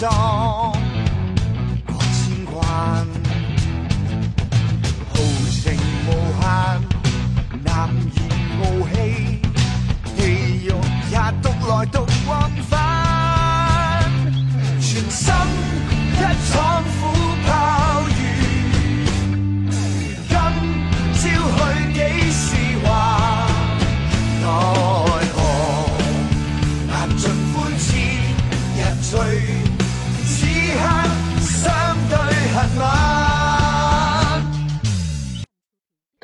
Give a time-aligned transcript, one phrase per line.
[0.00, 0.79] 气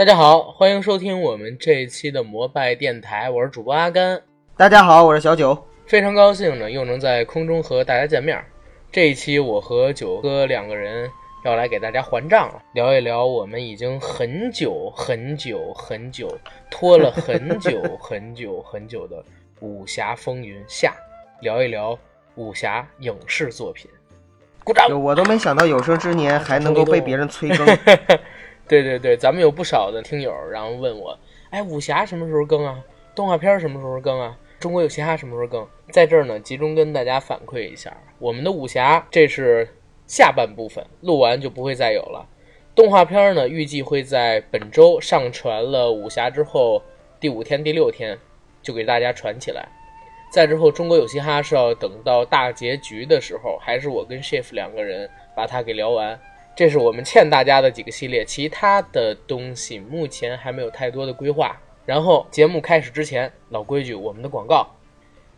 [0.07, 4.23] 大家好，欢迎收听我们这一期的摩拜电台，我是主播阿甘，
[4.57, 5.61] 大家好，我是小九。
[5.85, 8.41] 非常高兴呢，又能在空中和大家见面。
[8.93, 11.11] 这一期我和九哥两个人
[11.45, 16.39] 要来给大家还账了，聊一聊我们已经很久很久很久
[16.71, 19.17] 拖了很久很久很久的
[19.59, 20.95] 《武侠风云下》，
[21.43, 21.99] 聊一聊
[22.37, 23.91] 武侠影视作品。
[24.63, 24.89] 鼓掌！
[25.03, 27.67] 我都没想到有生之年还能够被别人催更。
[28.69, 31.19] 对对对，咱们有不少的听友，然后问我，
[31.51, 32.83] 哎，武侠什么时候更啊？
[33.15, 34.37] 动画片什么时候更啊？
[34.59, 35.67] 中国有嘻哈什么时候更？
[35.91, 39.69] 在这儿呢，集中跟大家反馈一下，我们的武侠这是
[40.07, 42.27] 下半部分，录完就不会再有了。
[42.75, 46.83] 动画片呢，预计会在本周上传了武侠之后
[47.21, 48.19] 第五天、第六天
[48.63, 49.69] 就给大家传起来。
[50.31, 56.19] 再之后，中国有嘻哈是要等到大结局的时候，还是我跟 Shift 两个人把它给聊完。
[56.57, 61.55] 这是我们欠大家的几个系列，其他的东西目前还没有太多的规划。
[61.85, 64.67] 然后节目开始之前，老规矩，我们的广告，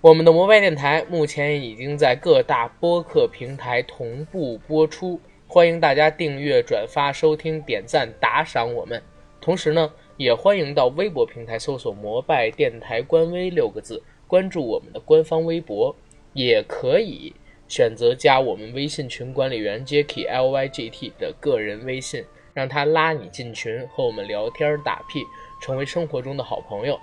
[0.00, 9.02] 我们的摩拜电台目前已经在各大播客平台同步播出，欢迎大家订阅、转发、收听、点赞、打赏我们。
[9.40, 15.96] 同时呢，也欢迎到微博平台搜索“摩拜电台官微”六个字，关注我们的官方微博，
[16.32, 17.34] 也可以
[17.68, 22.24] 选择加我们微信群管理员 Jacky L Y G T 的个人微信，
[22.54, 25.22] 让他拉你进群，和我们聊天打屁，
[25.60, 26.98] 成为生活中的好朋友。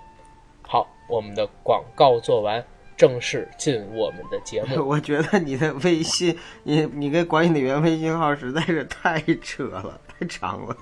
[0.62, 2.62] 好，我们的广告做完，
[2.96, 4.82] 正式进我们的节目。
[4.86, 10.76] 我觉得你的微信，你你跟管理员微信号实在是太扯了，太长了。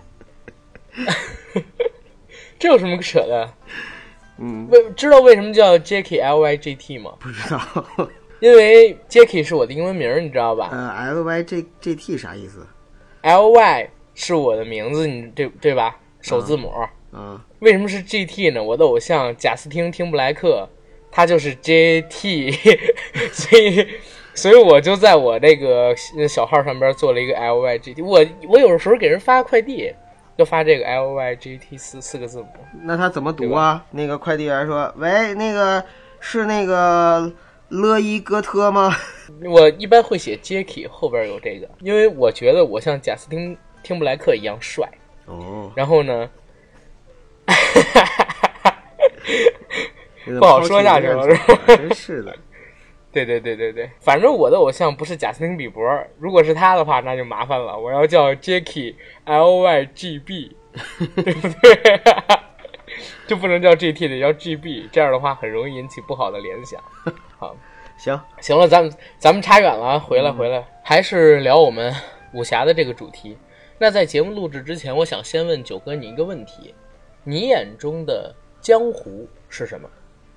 [2.59, 3.53] 这有什么可扯的？
[4.39, 7.15] 嗯，为知道为什么叫 Jacky L Y G T 吗？
[7.21, 8.09] 不知道。
[8.44, 10.69] 因为 Jacky 是我的英文名儿，你知道吧？
[10.71, 12.66] 呃，L Y J J T 啥意思
[13.22, 15.97] ？L Y 是我的名字，你对对吧？
[16.21, 16.71] 首字母。
[17.12, 18.62] 嗯，为什么是 J T 呢？
[18.62, 20.69] 我的偶像贾斯汀·汀布莱克，
[21.10, 22.50] 他就是 J T，
[23.32, 23.88] 所以
[24.34, 25.97] 所以我就在我这个
[26.28, 28.03] 小号上边做了一个 L Y G T。
[28.03, 29.91] 我我有时候给人发快递，
[30.37, 32.49] 就发这个 L Y G T 四四个字母。
[32.82, 33.82] 那他怎么读啊？
[33.93, 35.82] 那个快递员说：“喂，那个
[36.21, 37.32] 是那个
[37.69, 38.95] 勒伊哥特吗
[39.45, 44.89] 我一般会写 Jacky 后边有这个，因为我觉得我像贾斯汀·汀布莱克一样帅。？”
[45.27, 46.29] 哦，然后呢，
[50.39, 52.37] 不好说下去了是吧真是的。
[53.11, 55.83] 对对对对对，反正我的偶像不是贾斯汀比伯，
[56.19, 57.79] 如果是他的话，那就麻烦了。
[57.79, 60.57] 我要叫 Jacky L Y G B，
[61.15, 62.01] 对不对？
[63.27, 66.81] 就不能叫 G T 得叫 G B，这样的话很容易引起不好的联想。
[67.39, 67.57] 好，
[67.97, 71.95] 行，行了，咱们咱们差远了啊，回来回来，还是聊我们
[72.33, 73.37] 武侠的这个主题。
[73.79, 76.75] 那在节目录制之前，我想先问九哥你一个问题：
[77.25, 79.89] 你眼中的江湖是什么？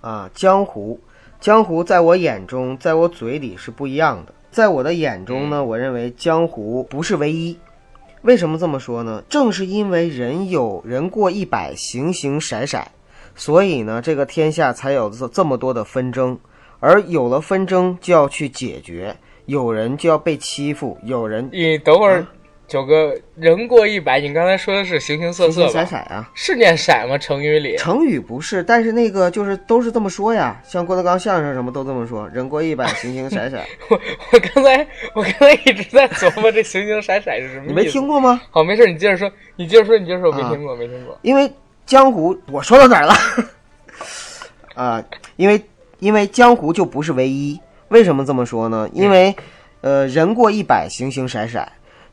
[0.01, 0.99] 啊，江湖，
[1.39, 4.33] 江湖在我眼中，在我嘴里是不一样的。
[4.49, 7.57] 在我的眼中呢，我认为江湖不是唯一。
[8.27, 9.23] 为什么这么说呢？
[9.29, 12.85] 正是因为人有人过一百，形形色色，
[13.37, 16.37] 所以呢，这个天下才有这这么多的纷争。
[16.81, 22.27] 而有了纷争，就要去解决，有人就要被欺负，有人你等会儿啊，
[22.67, 25.69] 九哥，人过一百，你刚才说的是形形色形色吧？
[25.69, 26.29] 形色色啊。
[26.33, 27.17] 是念色吗？
[27.17, 27.77] 成语里？
[27.77, 33.57] 成语不是，但是那个就是都是这么说呀，像郭德纲相声什么都这么说，人过一百，形形色色。
[33.89, 33.99] 我
[34.33, 37.69] 我刚才我刚才一直在琢磨这形形色色是什么 意思。
[37.69, 38.41] 你没听过吗？
[38.51, 41.17] 好，没事，你接着说，你接着说，你接着说，我没啊听过，没听过。
[41.21, 41.49] 因为
[41.85, 43.13] 江湖，我说到哪儿了？
[44.75, 45.03] 啊，
[45.37, 45.63] 因为
[45.99, 47.57] 因为江湖就不是唯一。
[47.87, 48.89] 为什么这么说呢？
[48.91, 49.33] 因为，
[49.79, 51.65] 呃，人过一百，形形色色。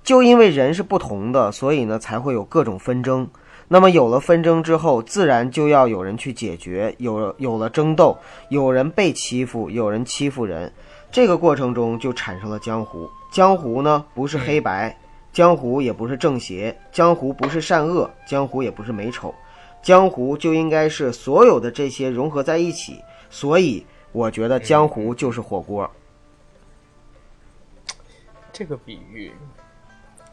[0.05, 3.27] 就因为人是不同的，所以呢才会有各种纷争。
[3.67, 8.17] 那么有了纷争之后，自然就要有人去解决，有有了争斗，
[8.51, 10.71] 有人被欺负，有人欺负人，
[11.11, 13.09] 这个过程中就产生了江湖。
[13.33, 14.95] 江湖呢不是黑白，
[15.33, 19.35] 江湖也不是正邪，江湖不是善恶，江湖也不是美丑，
[19.83, 23.01] 江湖就应该是所有的这些融合在一起。
[23.31, 25.91] 所以我觉得江湖就是火锅。
[28.53, 29.33] 这个比喻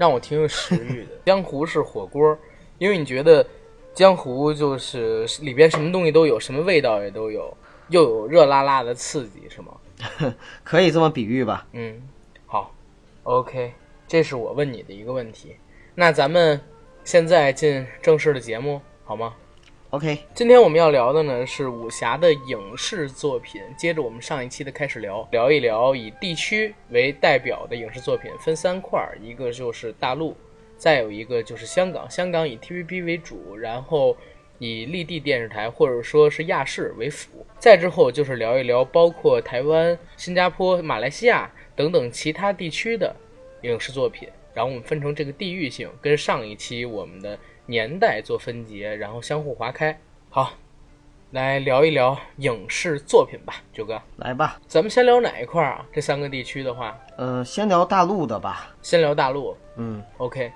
[0.01, 1.11] 让我挺有食欲的。
[1.23, 2.35] 江湖是火锅，
[2.79, 3.45] 因为你觉得
[3.93, 7.55] 江湖就是里边什么东西都有，什么味道也都有，
[7.89, 9.73] 又有热辣辣的刺激，是吗？
[10.65, 11.67] 可以这么比喻吧？
[11.73, 12.01] 嗯，
[12.47, 12.73] 好
[13.21, 13.73] ，OK，
[14.07, 15.55] 这是我问你的一个问题。
[15.93, 16.59] 那咱们
[17.03, 19.35] 现在进正式的节目好吗？
[19.91, 30.33] OK，今天我们要聊的呢是武侠的影视作品，接着我们上一期的开始聊，聊一聊以地区为代表的影视作品，分三块儿，一个就是大陆，
[30.77, 34.15] 再有一个就是香港，香港以 TVB 为主，然后
[34.59, 43.13] 以立地电视台或者说是亚视为辅，再之后就是聊一聊包括台湾、新加坡、马来西亚等等其他地区的
[43.63, 49.97] 影视作品，然后我们分成这个地域性，跟上一期我们的年代做分节，然后相互划开。
[50.29, 50.53] 好，
[51.31, 54.59] 来聊一聊影视作品吧，九哥，来吧。
[54.67, 55.85] 咱们先聊哪一块儿啊？
[55.93, 58.73] 这三个地区的话，呃，先聊大陆的吧。
[58.81, 59.55] 先聊大陆。
[59.77, 60.51] 嗯，OK，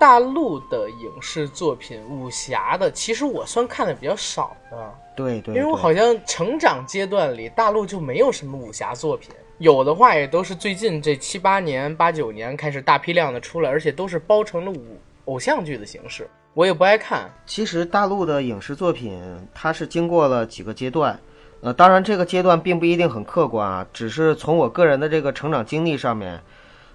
[0.00, 17.30] 大陆的影视作品武侠的，其实我算看的比较少的，对对，因为我好像成长阶段里大陆就没有什么武侠作品，有的话也都是最近这七八年、八九年开始大批量的出来，而且都是包成了武偶像剧的形式，我也不爱看。
[17.44, 19.20] 其实大陆的影视作品，
[19.52, 21.20] 它是经过了几个阶段，
[21.60, 26.40] 呃，当然这个阶段并不一定很客观啊，只是从我个人的这个成长经历上面，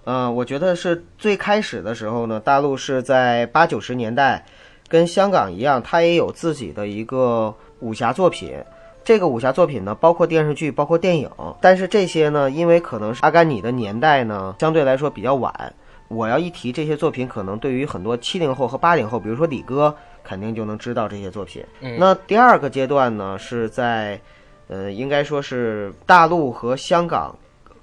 [0.04, 4.44] 呃，我觉得是最开始的时候呢，大陆是在八九十年代，
[4.88, 8.58] 跟香港一样，它也有自己的一个武侠作品。
[9.04, 11.30] 这个武侠作品呢，包括电视剧，包括电影，
[11.62, 15.74] 但是这些呢，因为可能是阿甘你的年代呢，相对来说比较晚，
[16.12, 21.64] 我要一提这些作品，可能对于很多七零后和八零后，比如说李哥，肯定就能知道这些作品。
[21.80, 24.20] 嗯那第二个阶段呢，是在，
[24.68, 27.34] 呃，应该说是大陆和香港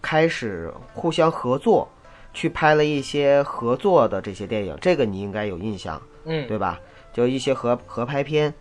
[0.03, 1.89] 开始互相合作，
[2.35, 6.79] 去拍了一些合作的这些电影，这个你应该有印象，嗯，对吧？
[7.13, 8.53] 就一些合合拍片。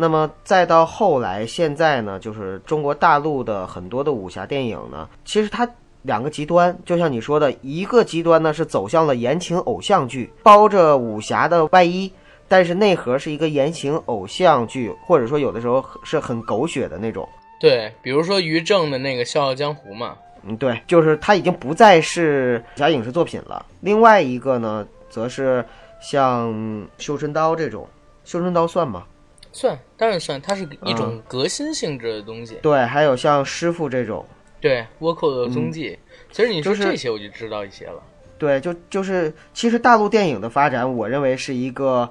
[0.00, 5.68] 那么再到后来，现在呢，就是中国大陆的很多的武侠电影呢，其实它
[6.02, 12.10] 两个极端，就像你说的，一个极端呢是走向了言情偶像剧，包着武侠的外衣，
[12.46, 17.28] 但是内核是一个言情偶像剧，或者说有的时候是很狗血的那种。
[17.60, 23.66] 对，比如说于正的那个《笑傲江湖》嘛，嗯，对，就是他已经不再是武侠影视作品了。
[23.80, 25.64] 另外一个呢，则是
[26.00, 26.50] 像
[26.98, 27.84] 《绣春刀》这种，
[28.30, 29.02] 《绣春刀》算吗？
[29.50, 32.54] 算，当然算，它是一嗯种革新性质的东西。
[32.62, 34.24] 对，还有像《师傅》这种，
[34.60, 35.98] 对，倭寇的踪迹，
[36.30, 38.02] 其实你说这些我就知道一些了。
[38.38, 42.08] 对，就就是其实大陆电影的发展，我认为是一个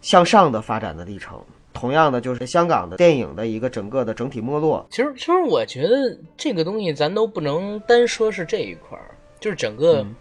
[0.00, 1.42] 向上的发展的历程。
[1.72, 4.84] 同样的，就是香港的电影的一个整个的整体没落。
[4.90, 10.14] 其实，其实我觉得这个东西咱都不能单说是这一块儿，就是整个嗯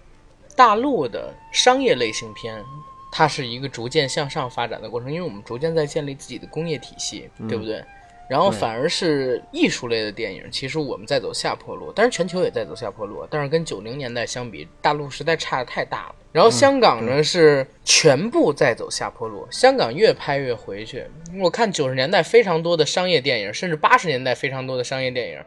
[0.55, 2.63] 大陆的商业类型片，
[3.11, 7.83] 它是一个逐渐向上发展的过程，因为我们逐渐在建立自己的工业体系，对不对？
[8.29, 16.15] 然后反而是艺术类的电影，其实我们在走下坡路，当然全球也在走下坡路，但是跟九零年代相比，大陆实在差的太大了。
[16.31, 21.03] 然后香港呢、是全部在走下坡路，香港越拍越回去。
[21.41, 25.39] 我看九十年代非常多的商业电影，甚至八十年代非常多的商业电影，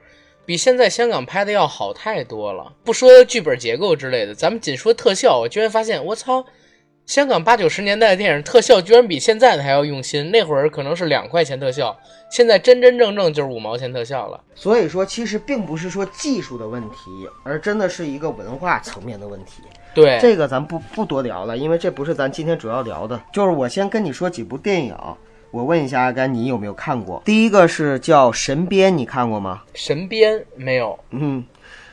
[0.44, 2.74] 比现在香港拍的要好太多了。
[2.82, 6.44] 不说剧本结构之类的，咱们仅说特效，我居然发现，我操！
[7.06, 11.96] 香港八九十年代的电影特效居然比现在的还要用心，那会儿可能是两块钱特效，
[12.30, 14.40] 现在真真正正就是五毛钱特效了。
[14.54, 19.62] 所以说，其实并不是说技术的问题，而真的是一个文化层面的问题。
[19.94, 23.20] 对，这个咱不不多聊了，因为这不是咱今天主要聊的。
[23.32, 24.96] 就是我先跟你说几部电影，
[25.50, 27.20] 我问一下阿甘，你有没有看过？
[27.26, 29.64] 第一个是叫《神鞭》，你看过吗？
[29.74, 31.42] 神鞭没有，嗯，《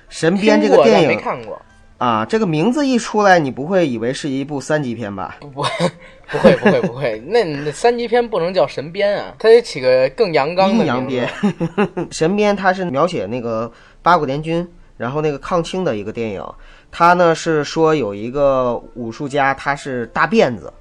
[0.07, 1.61] 神鞭》这个电影没看过，
[1.99, 5.35] 啊，这个名字一出来，你不会以为是一部三级片吧？
[5.41, 11.29] 不不不会不会不会，那那三级片不能叫神鞭啊，它得起个更阳刚的阴阳鞭。
[12.09, 13.69] 神鞭它是描写那个
[14.01, 14.65] 八国联军，
[14.95, 16.41] 然后那个抗清的一个电影。
[16.89, 20.71] 它呢是说有一个武术家，他是大辫子，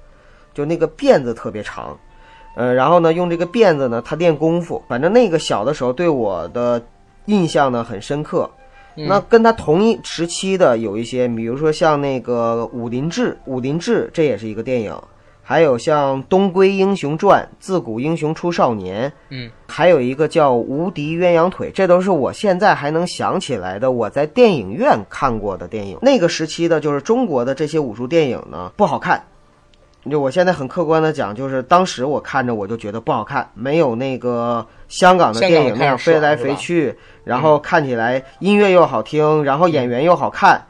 [0.53, 1.99] 就那个辫子特别长，
[2.55, 4.81] 呃，然后呢用这个辫子呢他练功夫。
[4.87, 6.81] 反正那个小的时候对我的
[7.25, 8.49] 印象呢很深刻。
[9.07, 14.93] 那跟他同一时期的有一些，比如说像那个《武林志》，《武林志》这也是一个电影，
[15.41, 25.97] 还有像《东归英雄传》，自古英雄出少年，嗯，还有一个叫《无敌鸳鸯腿》，这都是我现在还能想起来的，我在电影院看过的电影。
[26.01, 29.23] 那个时期的，就是中国的这些武术电影呢，不好看。
[30.09, 40.61] 就我现在很客观的讲，就是当时我看着我就觉得不好看，没有那个香港的电影那样飞来飞去，然后看起来音乐又好听，然后演员又好看。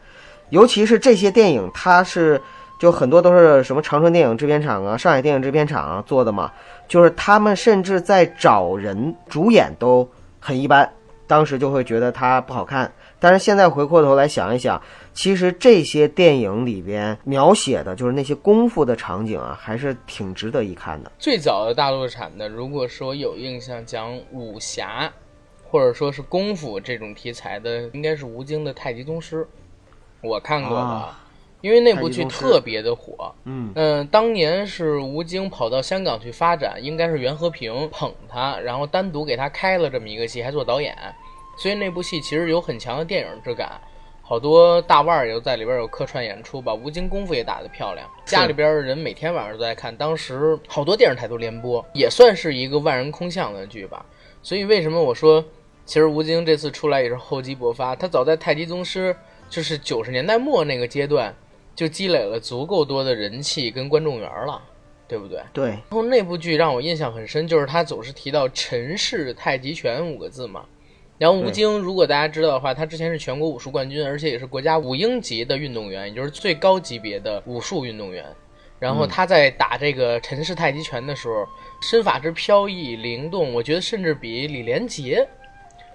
[0.49, 2.41] 尤其是这些电影，它是
[2.79, 6.51] 就很多都是什么长春电影制片厂啊、上海电影制片厂啊做的嘛，
[6.87, 10.89] 就是他们甚至在找人主演都很一般，
[11.27, 12.91] 当时就会觉得它不好看。
[13.19, 14.81] 但是现在回过头来想一想，
[15.13, 21.11] 其实这些电影里边描写的就是那些功夫的场景啊，还是挺值得一看的。
[21.19, 25.11] 最早的大陆产的，如果说有印象讲武侠，
[25.69, 29.43] 或者说是功夫这种题材的，应该是吴京的《太极宗师》，
[30.21, 31.25] 我看过的，啊
[31.61, 33.35] 因为那部剧特别的火。
[33.43, 40.97] 嗯嗯，当年是吴京跑到香港去发展，应该是袁和平捧他，然后单独给他开了这么一个戏，还做导演，
[41.59, 43.69] 所以那部戏其实有很强的电影质感。
[44.23, 48.07] 好多大腕儿也都在里边有客串演出，把吴京功夫也打得漂亮。
[48.23, 54.05] 家里边的人每天晚上都在看，当时好多电视台都联播，也算是一个万人空巷的剧吧。
[54.41, 55.43] 所以为什么我说，
[55.83, 59.13] 其实吴京这次出来也是厚积薄发，他早在《太极宗师》
[59.49, 61.35] 就是九十年代末那个阶段，
[61.75, 64.61] 就积累了足够多的人气跟观众缘了，
[65.07, 65.41] 对不对？
[65.51, 70.63] 对，然后那部剧让我印象很深，就是他总是提到“陈氏太极拳”五个字嘛。
[71.19, 78.25] 然后吴京，如果大家知道的话，他之前是全国武术冠军，而且也是国家五英级的运动员，也就是最高级别的武术运动员。
[78.79, 81.45] 然后他在打这个陈氏太极拳的时候，
[81.81, 85.27] 身法之飘逸灵动，我觉得甚至比李连杰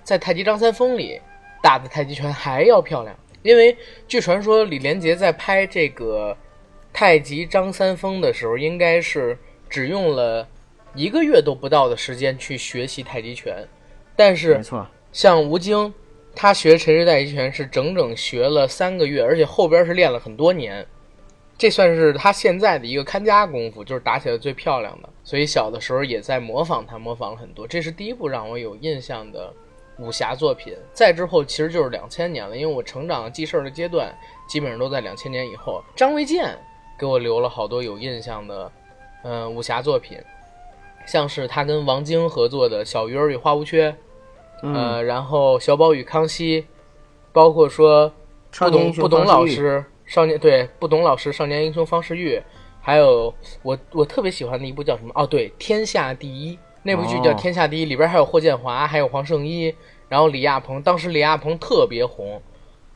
[0.02, 1.18] 在《太极张三丰》里
[1.62, 3.16] 打的太极拳还要漂亮。
[3.42, 3.74] 因为
[4.06, 6.32] 据传说，李连杰在拍这个
[6.92, 9.38] 《太极张三丰》的时候，应该是
[9.70, 10.46] 只用了
[10.94, 13.66] 一个月都不到的时间去学习太极拳，
[14.14, 15.94] 但是没错，像吴京，
[16.34, 20.84] 他学陈氏太极拳是整整学了三个月，而且后边是练了很多年，
[21.56, 25.08] 这算是他现在的一个看家功夫，就是打起来最漂亮的。
[25.22, 27.64] 所以小的时候也在模仿他，模仿了很多。
[27.64, 29.52] 这是第一部让我有印象的
[30.00, 30.76] 武侠作品。
[30.92, 34.12] 再之后其实就是两千年了，因为我成长记事儿的阶段
[34.48, 35.80] 基本上都在两千年以后。
[35.94, 36.58] 张卫健
[36.98, 38.72] 给我留了好多有印象的，
[39.22, 40.18] 嗯、武侠作品，
[41.06, 43.92] 像是他跟王晶合作的《小鱼儿与花无缺》。
[44.64, 46.66] 嗯，呃，然后小宝与康熙，
[47.32, 48.10] 包括说
[48.58, 52.42] 不懂不懂老师少年对不懂老师少年英雄方世玉，
[52.80, 55.12] 还有我我特别喜欢的一部叫什么？
[55.14, 59.74] 哦，对，《天下第一》那部剧叫哦《天下第一》，里边还有霍建华，还有黄圣依，
[60.08, 62.40] 然后李亚鹏，当时李亚鹏特别红，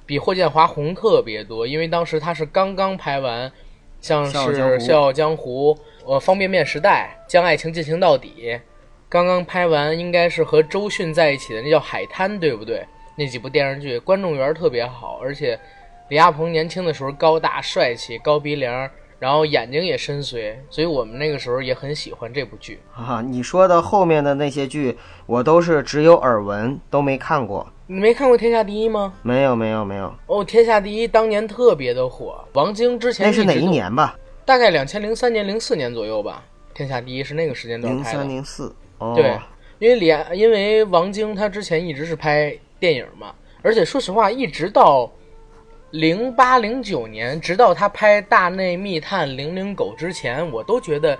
[0.06, 3.50] 比霍建华红特别多，因为当时他是刚刚拍完，
[4.00, 4.38] 像是
[4.78, 5.74] 《笑傲江湖》
[6.06, 8.34] 呃《方便面时代》《将爱情进行到底》，
[9.10, 12.84] 刚刚拍完，应该是和周迅在一起的，那叫《海滩》，对不对？
[13.16, 15.58] 那几部电视剧观众缘特别好，而且
[16.10, 18.88] 李亚鹏年轻的时候高大帅气、高鼻梁，
[19.18, 22.80] 然后眼睛也深邃，所以我们那个时候也很喜欢这部剧。
[22.94, 27.66] 啊，你说的后面的那些剧，我都是只有耳闻，都没看过。
[27.86, 29.14] 你没看过《天下第一》吗？
[29.22, 30.14] 没有，没有，没有。
[30.26, 33.54] 哦，《天下第一》当年特别的火，王晶之前那是哪？
[33.54, 34.14] 一年吧？
[34.44, 36.44] 大概两千零三年、零四年左右吧，
[36.76, 38.18] 《天下第一》是那个时间段零拍的。
[38.18, 38.70] 三零四。
[39.14, 39.38] 对，
[39.78, 45.10] 因为李亚，因为王晶他之前一直是拍电影嘛，而且说实话，一直到
[45.90, 51.18] 零八零九年，直到他拍《大内密探零零狗》之前，我都觉得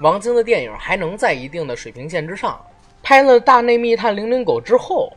[0.00, 2.60] 王晶的电影还能在一定的水平线之上。
[3.02, 5.12] 拍了《大内密探零零狗》之后，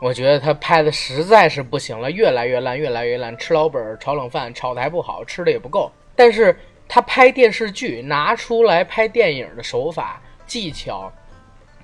[0.00, 5.90] 我觉得他拍的实在是不行了，越来越烂，越来越烂，吃老本儿炒冷饭，炒的还不好，吃的也不够。
[6.14, 11.10] 但是他拍电视剧拿出来拍电影的手法、技巧、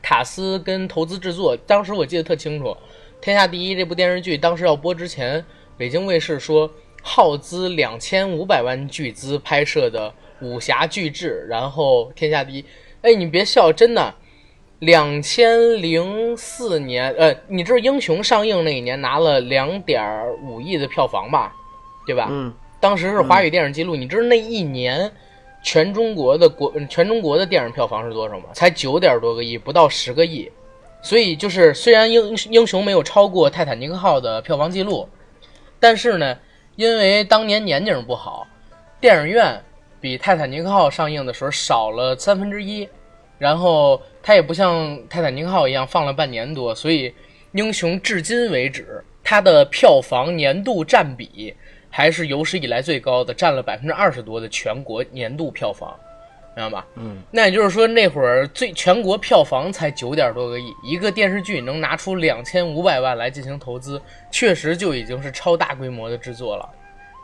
[0.09, 2.69] 卡斯跟投资制作，当时我记得特清楚，
[3.21, 5.45] 《天下第一》这部电视剧当时要播之前，
[5.77, 6.71] 北京卫视说
[7.03, 10.11] 耗资两千五百万巨资拍摄的
[10.41, 12.63] 武侠巨制，然后《天下第一》，
[13.03, 14.15] 哎，你别笑，真的。
[14.79, 21.55] 两千零四年，呃，你知道《英雄》上映那一年拿了两点五亿的票房吧，
[22.07, 22.29] 对吧？
[22.31, 22.51] 嗯，
[22.81, 25.13] 当时是华语电影记录，你知道那一年
[25.71, 28.47] 全中国的国全中国的电影票房是多少吗？
[28.55, 30.51] 才九点多个亿，不到十个亿。
[31.03, 35.07] 所以就是虽然英英雄没有超过泰坦尼克号的票房记录，
[35.79, 36.39] 但是呢，
[36.77, 38.47] 因为当年年景不好，
[38.99, 39.63] 电影院
[40.01, 42.89] 比泰坦尼克号上映的时候少了三分之一，
[43.37, 47.15] 然后它也不像泰坦尼克号一样放了半年多，所以
[47.53, 51.55] 英雄至今为止它的票房年度占比
[51.99, 55.99] 还是有史以来最高的，占了百分之二十多的全国年度票房，
[56.55, 56.87] 明白吧？
[56.95, 64.01] 嗯，那也就是说那会儿最全国票房才九点多个亿，一个电视剧能拿出两千五百万来进行投资，
[64.31, 66.71] 确实就已经是超大规模的制作了，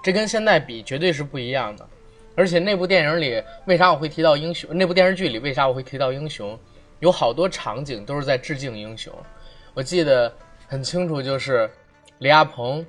[0.03, 1.89] 这跟现在比绝对是不一样的。
[2.35, 4.69] 而且那部电影里，为啥我会提到英雄？
[4.77, 6.59] 那部电视剧里为啥我会提到英雄？
[6.99, 9.13] 有好多场景都是在致敬英雄。
[9.73, 10.35] 我记得
[10.67, 11.71] 很清楚，就是
[12.19, 12.85] 李亚鹏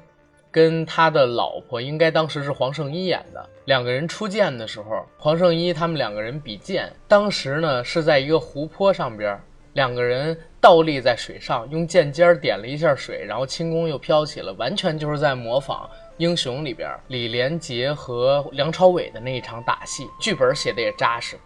[0.55, 9.37] 跟他的老婆，应该当时是黄圣依演的，两个人出剑的时候，黄圣依他们两个人比剑，当时呢是在一个湖泊上边，
[9.73, 15.89] 两个人倒立在水上，用剑尖点了一下水，然后轻功又飘起了，完全就是在模仿。
[16.19, 21.37] 英雄里边，李连杰和梁朝伟的那一场打戏，剧本写的也扎实。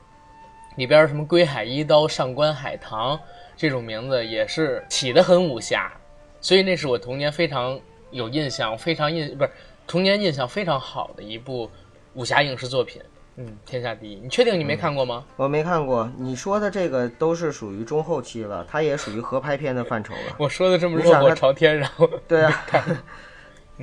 [0.75, 3.20] 里边什么归海一刀、上官海棠
[3.58, 5.92] 这种名字也是起得很武侠，
[6.39, 7.80] 所以那是我童年非常
[8.12, 9.51] 有印象、非常印不是
[9.88, 11.70] 童年印象非常好的一部
[12.13, 13.01] 武侠影视作品。
[13.42, 15.24] 嗯，天下第一，你确定你没看过吗？
[15.38, 20.36] 我没看过，你说的这个都是属于中后期了，它也属于合拍片的范畴了。
[20.38, 22.66] 我说的这么热火朝天，然后对啊，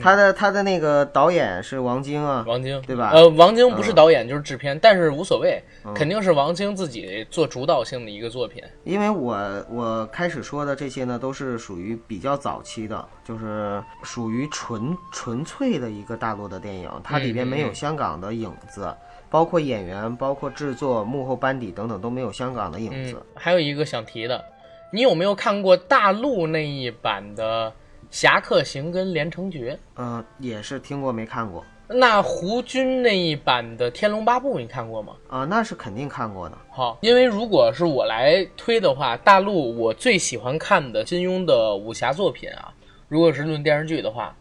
[0.01, 2.81] 他的他的那个导演是王晶啊，王晶。
[2.83, 3.11] 对吧？
[3.15, 5.63] 呃，王晶不是导演就是制片，但是无所谓，
[5.95, 8.63] 肯定是王晶自己做主导性的一个作品。
[8.85, 9.37] 因为我
[9.71, 18.95] 我开始说的这些呢，都是属于比较早期的，就是属于纯纯粹的一个大陆的电影，它里边没有香港的影子，
[19.31, 24.45] 包括演员、包括制作、幕后班底等等都没有香港的影嗯子。，还有一个想提的，
[24.93, 27.71] 你有没有看过大陆那一版的
[28.11, 29.75] 《侠客行》跟《连城诀》？
[29.97, 35.15] 嗯、也是听过没看过那胡军那一版的《天龙八部》你看过吗？
[35.29, 36.59] 啊、那是肯定看过的。
[36.69, 42.75] 好，因为如果是我来推的话，大陆我最喜欢看的金庸的武侠作品啊，
[43.09, 44.35] 如果是论电视剧的话，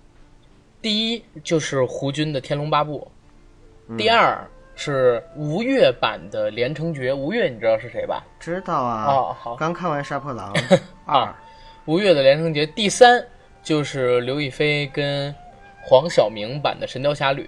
[0.82, 3.08] 第一就是胡军的《天龙八部》，
[3.96, 4.44] 第二
[4.74, 7.14] 是吴越版的《连城诀》。
[7.16, 8.24] 吴越你知道是谁吧？
[8.40, 10.52] 知道啊，哦好刚看完《杀破狼
[11.06, 11.40] 二》啊
[11.86, 13.24] 吴越的《连城诀》，第三
[13.66, 15.34] 就是刘亦菲跟
[15.82, 17.42] 黄晓明版的《神雕侠侣》，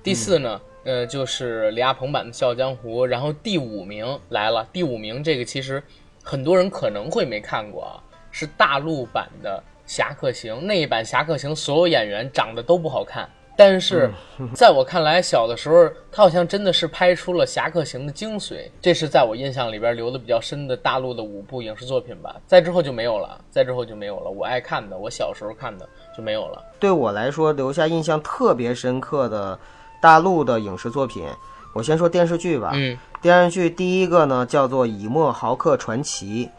[0.00, 5.82] 第四呢，呃，就是李亚鹏版的《笑傲江湖》，然后第五名来了，第五名这个其实
[6.22, 7.98] 很多人可能会没看过啊，
[8.30, 9.60] 是大陆版的
[9.92, 13.28] 《侠客行》，那一版《侠客行》所有演员长得都不好看。
[13.56, 14.10] 但是，
[14.52, 22.34] 在我看来，小的时候他好像真的是拍出了《侠客行》的精髓，这是在我印象里边留的比较深的大陆的五部影视作品吧。
[22.46, 24.30] 再之后就没有了，再之后就没有了。
[24.30, 26.60] 我爱看的，我小时候看的就没有了。
[26.80, 29.58] 对我来说留下印象特别深刻的
[30.00, 31.24] 大陆的影视作品，
[31.72, 32.72] 我先说电视剧吧。
[32.74, 36.50] 嗯，电视剧第一个呢叫做《以沫豪客传奇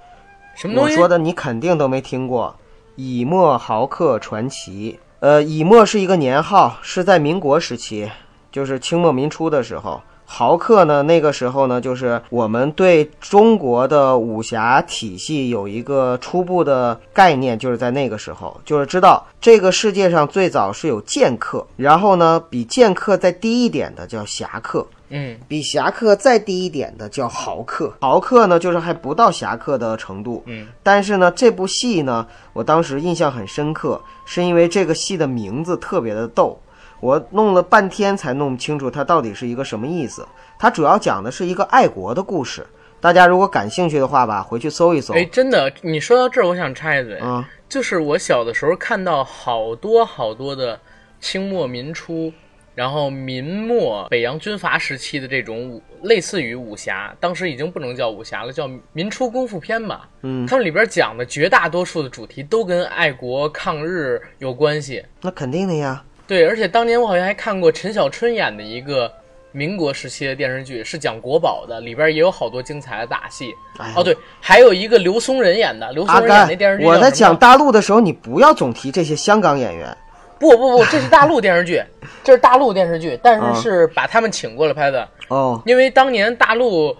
[0.55, 0.93] 什》，么东西？
[0.93, 2.55] 我说的你肯定都没听过，
[2.95, 4.97] 《以沫豪客传奇》。
[5.19, 8.09] 呃，乙末是一个年号，是在民国时期，
[8.51, 10.01] 就是清末民初的时候。
[10.27, 25.37] 豪客呢，那个时候呢，就是我们对中国的武侠体系有一个初步的概念，就是在那个时候，就是知道这个世界上最早是有剑客，然后呢，比剑客再低一点的叫侠客，嗯。
[25.47, 30.43] 比侠客再低一点的叫豪客，豪客呢就是还不到侠客的程度。
[30.45, 36.59] 嗯，但是呢，这部戏呢，我当时印象很深刻，是因为这个戏的名字特别的逗，
[36.99, 40.25] 我弄了半天才弄清楚它到底是一个什么意思。
[40.57, 42.65] 它主要讲的是一个爱国的故事，
[43.01, 45.13] 大家如果感兴趣的话吧，回去搜一搜。
[45.13, 50.79] 哎，真的，你说到这儿，我想插一嘴，啊、就是我小的时候看到好多好多的
[51.19, 52.31] 清末民初，
[52.75, 60.09] 然后民末北洋军阀时期的这种武，类似于武侠，当时已经不能叫武侠了，叫民初功夫片吧。
[60.23, 65.01] 嗯，他们里边讲的绝大多数的主题都跟爱国抗日有关系。
[65.21, 66.03] 那肯定的呀。
[66.27, 69.09] 对，而且当年我好像还看过陈小春演的一个
[69.53, 73.53] 民国时期的电视剧，是讲国宝的，里边也有好多精彩的打戏。
[73.77, 79.95] 哎哦，对，还有一个刘松仁演的，刘松仁演甘那电视，剧我在讲大陆的时候，你不要总提这些香港演员。
[80.39, 81.81] 不不不，这是大陆电视剧，
[82.23, 85.07] 这是大陆电视剧，但啊是是把他们请过来拍的。
[85.29, 86.95] 哦，因为当年大陆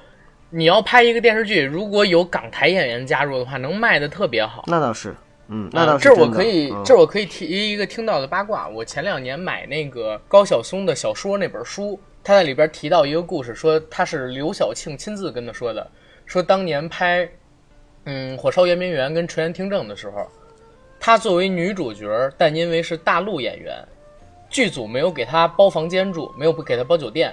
[0.50, 4.63] 你要拍一个电视剧，如果有港台演员加入的话，能卖的特别好。
[4.67, 5.13] 那倒是，
[5.50, 8.67] 嗯，那倒是啊这我可以，嗯这我可以提一个听到的八卦。
[8.67, 15.86] 我前两年买那个高晓松的小说那本书，他在里边提到一个故事，说他是刘晓庆亲自跟他说的，
[16.26, 17.30] 说当年拍
[18.06, 20.26] 嗯《火烧圆明园》跟《垂帘听政》的时候，
[21.05, 23.77] 她作为女主角，但因为是大陆演员，
[24.49, 27.31] 剧组没有给她包房间住，没有不给她包酒店，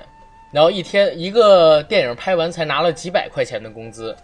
[0.53, 4.15] 然后一天一个电影拍完才拿了几百块钱的工资。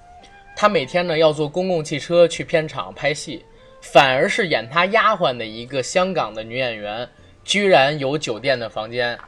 [0.54, 3.42] 她每天呢要坐公共汽车去片场拍戏，
[3.80, 7.08] 反而是演她丫鬟的一个香港的女演员，
[7.42, 9.18] 居然有酒店的房间。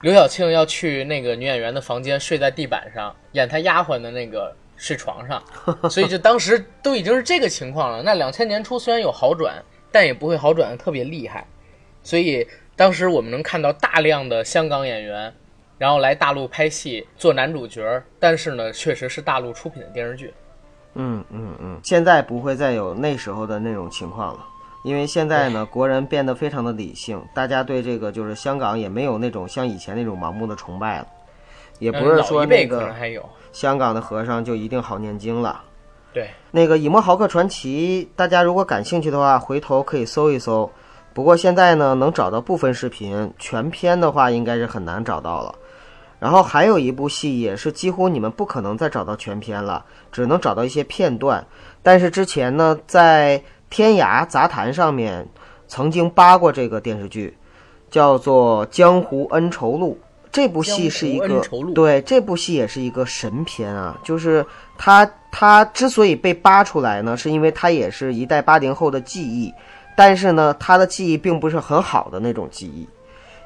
[0.00, 5.42] 刘晓庆要去那个女演员的房间睡在地板上，演她丫鬟的那个睡床上，
[5.90, 8.02] 所以就当时都已经是这个情况了。
[8.02, 9.62] 那两千年初虽然有好转，
[9.92, 11.46] 但也不会好转的特别厉害，
[12.02, 15.34] 所以当时我们能看到大量的香港演员，
[15.76, 20.32] 然后来大陆拍戏做男主角，但是呢，确实是大陆出品的电视剧。
[20.94, 24.46] 嗯嗯嗯，现在不会再有那时候的那种情况了。
[24.84, 31.06] 因为现在呢，国人变得非常的理性，大家对这个就是香港也没有那种像以前那种盲目的崇拜了，
[31.78, 32.94] 也不是嗯说那个，
[33.52, 35.62] 香港的和尚就一定好念经了。
[36.12, 40.70] 对，那个《以莫豪克传奇》，大家如果感兴趣的话，回头可以搜一搜。
[41.12, 45.54] 不过现在呢，能找到部分视频，全篇的话应该是很难找到了。
[46.18, 51.46] 然后还有一部戏也是几乎你们不可能再找到全篇了，只能找到一些片段。
[51.82, 55.28] 但是之前呢，在天涯杂谈上面
[55.66, 57.36] 曾经扒过这个电视剧，
[57.90, 59.98] 叫做《江湖恩仇录》。
[60.30, 61.40] 这部戏是一个
[61.74, 64.44] 对这部戏也是一个神片啊，就是
[64.76, 69.52] 它它之所以被扒出来呢，是因为它也是一代八零后的记忆，
[69.96, 72.86] 但是呢，他的记忆并不是很好的那种记忆。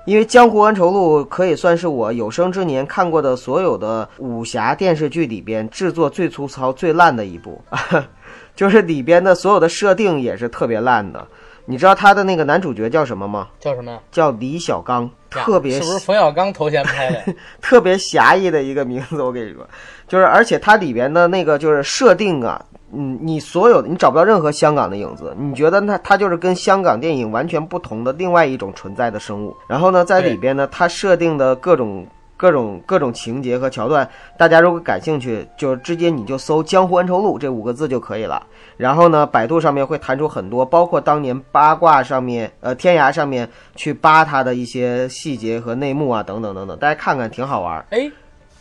[0.04, 7.62] 因为《江湖恩仇录》可以算是我有生之年看过的所有的武侠电视剧里边制作最粗糙、最烂的一部，
[8.56, 11.24] 就是里边的所有的设定也是特别烂的。
[11.64, 13.48] 你知道他的那个男主角叫什么吗？
[13.60, 13.98] 叫什么呀？
[14.10, 17.34] 叫李小刚，特别是不是冯小刚头衔拍的？
[17.62, 19.66] 特别狭义的一个名字，我跟你说，
[20.08, 29.56] 就是而且它里边的那个就是设定啊，嗯，你所有的你找不到任何香港的影子，你觉得它它就是跟香港电影完全不同的另外一种存在的生物。
[29.68, 32.06] 然后呢，在里边呢，它设定的各种
[32.42, 38.44] 各种各种情节和桥段，大家如果感兴趣，就直接你就搜《江湖恩仇录》这五个字就可以了。
[38.76, 47.86] 然后呢，百度上面会弹出很多，包括当年八卦上面，呃，天涯上面去扒它的一些细节和内幕啊，等等等等，大家看看挺好玩儿。
[47.90, 48.10] 哎，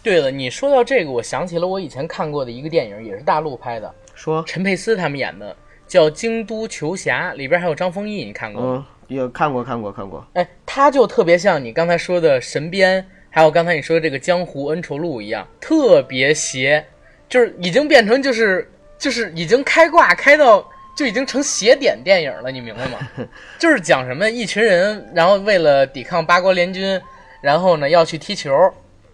[0.04, 5.56] 对了，你说到这个，我想起了我以前看过的一个电影，也是大陆拍的，说，陈佩斯他们演的，
[5.88, 8.86] 叫《京都球侠》，里边还有张丰毅，你看过吗？
[9.10, 16.86] 嗯，有看过看过看过，哎，他就特别像你刚才说的神鞭，还有刚才你说的这个江湖恩仇录一样，特别邪，
[17.30, 23.00] 就是已经变成就是就是已经开挂开到就已经成邪点电影了，你明白吗？
[23.58, 27.02] 就是讲什么一群人，然后为了抵抗八国联军，
[27.42, 28.52] 然后呢要去踢球，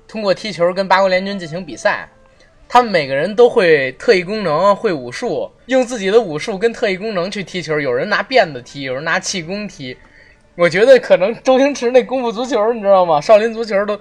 [0.07, 2.09] 通过踢球跟八国联军进行比赛。
[2.69, 7.79] 他们每个人都会特异功能，会武术，用自己的武术跟特异功能去踢球。
[7.79, 9.95] 有人拿辫子踢，有人拿气功踢。
[10.57, 13.21] 我觉得可能周星驰那功夫足球，你知道吗？
[13.21, 13.95] 少林足球都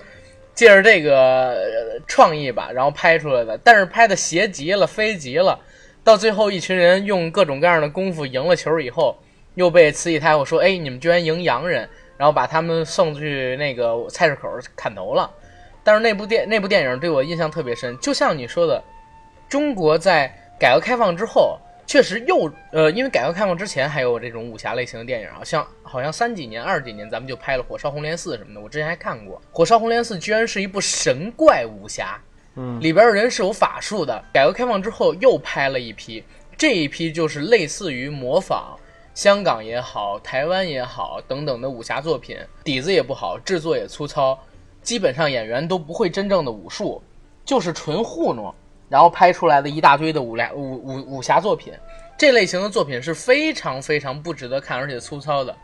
[0.55, 1.55] 借着这个
[2.07, 3.59] 创意吧，然后拍出来的。
[3.63, 5.61] 但是拍的邪极了，飞极了。
[6.03, 9.15] 到最后，一群人用各种各样的功夫赢了球以后，
[9.55, 15.31] 又被慈禧太后说：“哎，你们居然赢洋人！”然后把他们送去那个菜市口砍头了。
[15.85, 18.83] 但是那部电那部电影对我印象特别深，就像你说的，
[19.47, 32.21] 中国在改革开放之后，确实又呃，因为改革开放之前还有这种武侠类型的电影，好像好像三几年、二几年咱们就拍了《火烧红莲寺》什么的，我之前还看过，《火烧红莲寺》居然是一部神怪武侠，
[32.57, 34.25] 嗯，里边的人是有法术的。
[34.33, 36.25] 改革开放之后又拍了一批，
[36.57, 38.77] 这一批就是类似于模仿
[39.15, 44.39] 香港也好、台湾也好等等的武侠作品，底子也不好，制作也粗糙，
[44.83, 47.01] 基本上演员都不会真正的武术，
[47.45, 48.53] 就是纯糊弄，
[48.89, 51.73] 然后拍出来的一大堆的武侠武武武侠作品。
[52.19, 55.55] 这类型的作品是非常非常不值得看，而且粗糙的。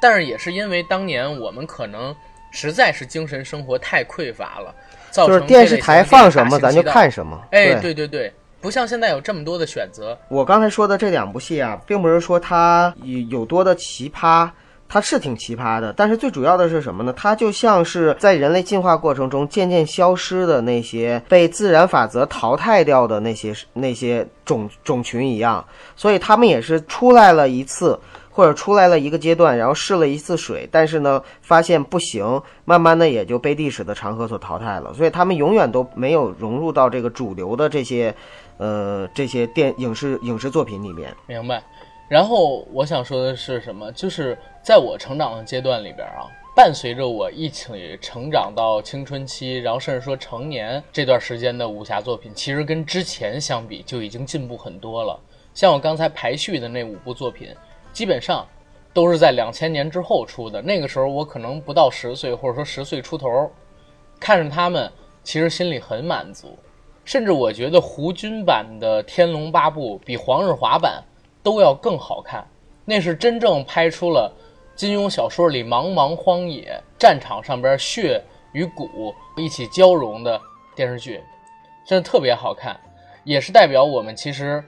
[0.00, 2.14] 但是也是因为当年我们可能
[2.50, 4.74] 实在是精神生活太匮乏了，
[5.10, 6.82] 造就是成电视台放什么咱就。
[6.82, 7.40] 看什么。
[7.52, 10.18] 哎，对对对对，不像现在有这么多的选择。
[10.28, 14.50] 我刚才说的这两部戏啊，并不是说它有有多的奇葩，
[14.90, 17.14] 它是挺奇葩的，但是最主要的是什么呢？
[17.16, 27.98] 它就像是在人类进化过程中渐渐消失的那些被自然法则淘汰掉的那些那些种种群一样，所以他们也是出来了一次。
[28.32, 34.94] 或者出来了一个阶段，然后试了一次水，但是呢，发现不行，慢慢的也就被历史的长河所淘汰了。
[34.94, 38.14] 所以他们永远都没有融入到这个主流的这些，
[38.56, 41.12] 呃，这些电影视影视作品里面。
[41.26, 41.62] 明白。
[42.10, 43.92] 然后我想说的是什么？
[43.92, 55.16] 就是在我成长的阶段里边啊，伴随着我一起成长到青春期，然后甚至说成年这段时间的武侠作品，其实跟之前相比就已经进步很多了。
[55.54, 57.54] 像我刚才排序的那五部作品，
[57.92, 58.44] 基本上
[58.92, 60.60] 都是在两千年之后出的。
[60.60, 63.48] 那个时候我可能不到十岁，或者说十岁出头，
[64.18, 64.90] 看着他们，
[65.22, 66.58] 其实心里很满足。
[67.04, 71.00] 甚至我觉得胡军版的《天龙八部》比黄日华版
[71.42, 72.46] 都要更好看，
[72.84, 74.32] 那是真正拍出了
[74.74, 78.22] 金庸小说里茫茫荒野、战场上边血
[78.52, 80.40] 与骨一起交融的
[80.74, 81.22] 电视剧，
[81.86, 82.78] 真的特别好看，
[83.24, 84.62] 也是代表我们其实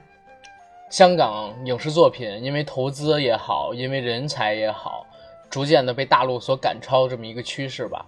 [0.89, 5.05] 香港影视作品因为投资也好，因为人才也好，
[5.49, 8.05] 逐渐的被大陆所赶超这么一个趋势吧。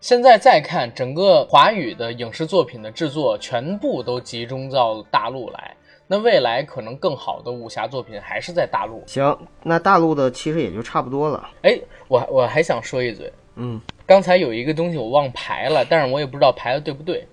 [0.00, 5.76] 现在再看整个华语的影视作品的制作，全部都集中到大陆来。
[6.12, 9.00] 那未来可能更好的武侠作品还是在大陆。
[9.06, 11.48] 行，那大陆的其实也就差不多了。
[11.62, 17.24] 哎，我我还想说一嘴，嗯，刚才有一个东西我忘排了，但是我也不知道排的对不对，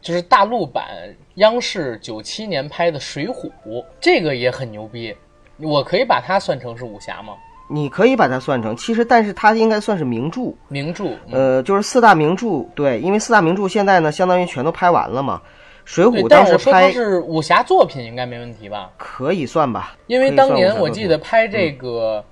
[0.00, 3.52] 就是大陆版央视九七年拍的《水浒》，
[4.00, 5.14] 这个也很牛逼。
[5.58, 7.34] 我可以把它算成是武侠吗？
[7.68, 10.54] 你可以把它算成，其实但是它应该算是名著。
[10.68, 15.42] 名著，嗯呃，就是四大名著，对，因为四大名著现在呢，相当于全都拍完了嘛。
[15.84, 18.90] 水对浒，但说它当时拍是武侠作品，应该没问题吧？
[18.96, 22.24] 可以算吧，因为当年我记得拍这个，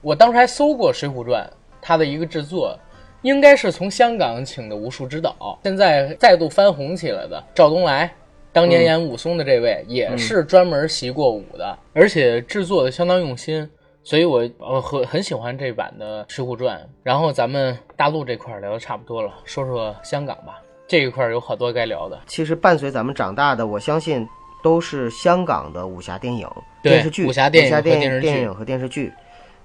[0.00, 1.42] 我当时还搜过《水浒传》，
[1.80, 2.78] 它的一个制作，
[3.22, 8.12] 应该是从香港请的武术指导，现在再度翻红起来的赵东来，
[8.52, 13.68] 当年演武松的这位、也是专门习过武的，而且制作的相当用心，
[14.02, 16.78] 所以我呃很很喜欢这版的《水浒传》。
[17.02, 20.60] 然后咱们大陆这块儿聊的差不多了，说说香港吧，
[20.90, 22.20] 这一块儿有好多该聊的。
[22.26, 24.28] 其实伴随咱们长大的，我相信
[24.60, 26.48] 都是香港的武侠电影、
[26.82, 29.12] 电视剧、武侠电影和电电视剧电影和电视剧。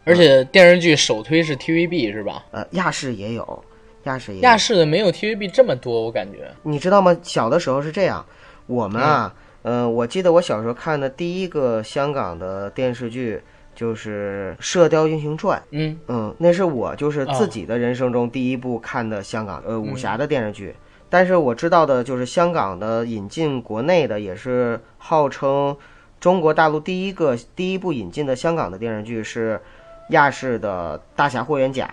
[0.03, 2.45] 而且电视剧首推是 TVB 是吧？
[2.51, 3.63] 呃，亚视也有，
[4.03, 4.43] 亚视也有。
[4.43, 6.47] 亚视的没有 TVB 这么多，我感觉。
[6.61, 7.17] 你知道吗？
[7.23, 8.23] 小的时候是这样，
[8.67, 9.33] 我们啊，
[9.63, 13.41] 嗯、我记得我小时候看的第一个香港的电视剧
[13.73, 15.57] 就是《射雕英雄传》。
[15.71, 20.75] 嗯，嗯，那是我就是自己的人生中第一部看的香港呃武侠的电视剧。
[21.15, 25.73] 但是我知道的就是香港的引进国内的，也是号称
[26.19, 29.57] 中国大陆第一个第一部引进的香港的电视剧是
[30.09, 31.85] 亚视的《大侠霍元甲》。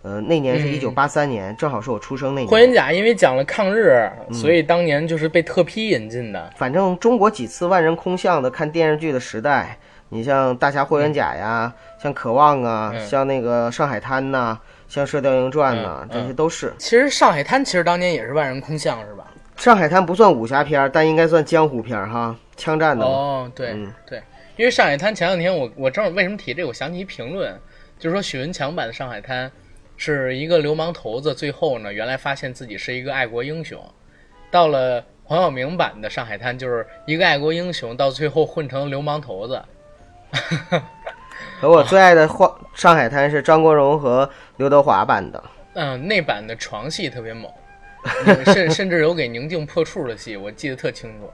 [0.00, 2.48] 呃，那年是嗯一九八三年，正好是我出生那年。
[2.48, 6.50] 霍元甲因为讲了抗日，嗯所以当年就是被特批引进的。
[6.56, 11.70] 反正中国几次万人空巷的看电视剧的时代，你像《大侠霍元甲》呀，
[12.02, 14.58] 像《渴望》啊，嗯像那个《上海滩》呐，
[14.94, 16.72] 像《射雕英雄传》呐，嗯这些都是。
[16.78, 19.26] 其实《上海滩》其实当年也是万人空巷，是吧？
[19.56, 23.04] 上海滩》不算武侠片儿，但应该算江湖片儿哈，枪战的。
[23.04, 24.22] 哦，对、嗯对，
[24.56, 27.52] 因为《上海滩》前两天我我正好为什么提这个，我想起一评论，
[27.98, 29.48] 就是说许文强版的《上海滩》
[29.96, 33.80] 是一个流氓头子，最后呢原来发现自己是一个爱国英雄，
[34.48, 39.60] 到了黄晓明版的《上海滩》就是一个爱国英雄，到最后混成流氓头子。
[41.64, 45.42] 和我最爱的《画上海滩》是张国荣和刘德华版的。
[45.72, 47.50] 嗯，那版的床戏特别猛，
[48.26, 51.32] 嗯甚甚至有给宁静破处的戏，我记得特清楚。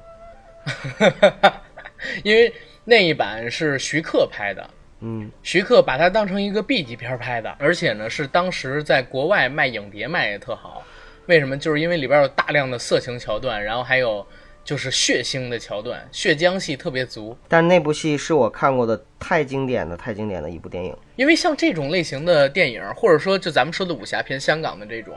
[2.23, 10.85] 因为那一版是徐克拍的，嗯，徐克把它当成一个 B 级片拍的，而且呢是当时在国外卖影碟卖的特好。
[11.27, 11.59] 为什么？
[11.59, 14.25] 就是因为里边有大量的色情桥段，然后还有
[14.65, 17.37] 就是血腥的桥段，血浆戏特别足。
[17.49, 20.97] 但那部戏是我看过的太经典的、太经典的一部电影。
[21.17, 25.15] 因为像这种类型的电影，或者说就咱们说的武侠片，香港的这种，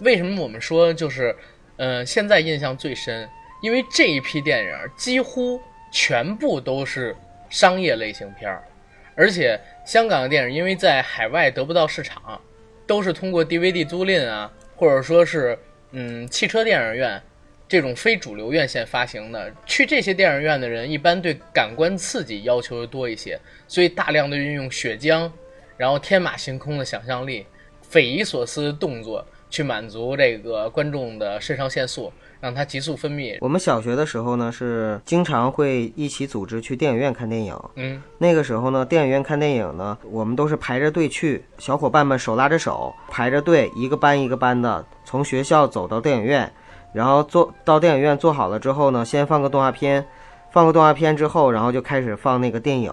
[0.00, 1.34] 为什么我们说就是，
[1.76, 3.28] 呃，现在印象最深？
[3.62, 5.60] 因为这一批电影几乎
[5.92, 7.14] 全部都是
[7.50, 8.64] 商业类型片儿，
[9.14, 12.40] 而且香港的电影因为在海外得不到市场，
[12.86, 15.58] 都是通过 DVD 租赁啊，或者说是
[15.90, 17.22] 嗯汽车电影院
[17.70, 19.48] 这种非主流院线发行的。
[19.64, 25.30] 去这些电影院的人一般对感官刺激要求的多一些，所以大量的运用血浆，
[25.76, 27.46] 然后天马行空的想象力、
[27.80, 33.38] 匪夷所思的动作，去满足这个观众的肾上腺素，让它急速分泌。
[33.40, 37.56] 我们小学的时候呢，是经常会一起组织去电影院看电影。
[37.76, 46.52] 嗯，那个时候呢，电影院看电影呢，我们都是排着队去，小伙伴们手拉着手，排着队，一个班一个班的从学校走到电影院，
[46.92, 50.06] 然后坐到电影院做好了之后呢，先放个动画片，
[50.50, 52.92] 放个动画片之后，然后就开始放那个电影。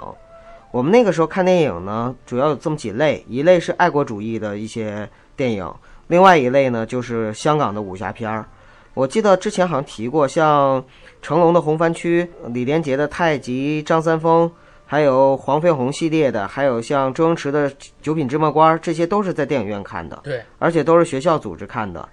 [0.72, 5.74] 我们那个时候看电影呢，主要有这么几类，一类是爱国主义的一些电影，
[6.08, 8.46] 另外一类呢就是香港的武侠片儿。
[8.94, 10.84] 我记得之前好像提过，像
[11.22, 14.52] 成龙的《红番区》，李连杰的《太极》，张三丰，
[14.86, 17.70] 还有黄飞鸿系列的，还有像周星驰的
[18.02, 22.08] 《九品芝麻官》，这些都是在电影院看的，对，而且都是学校组织看的。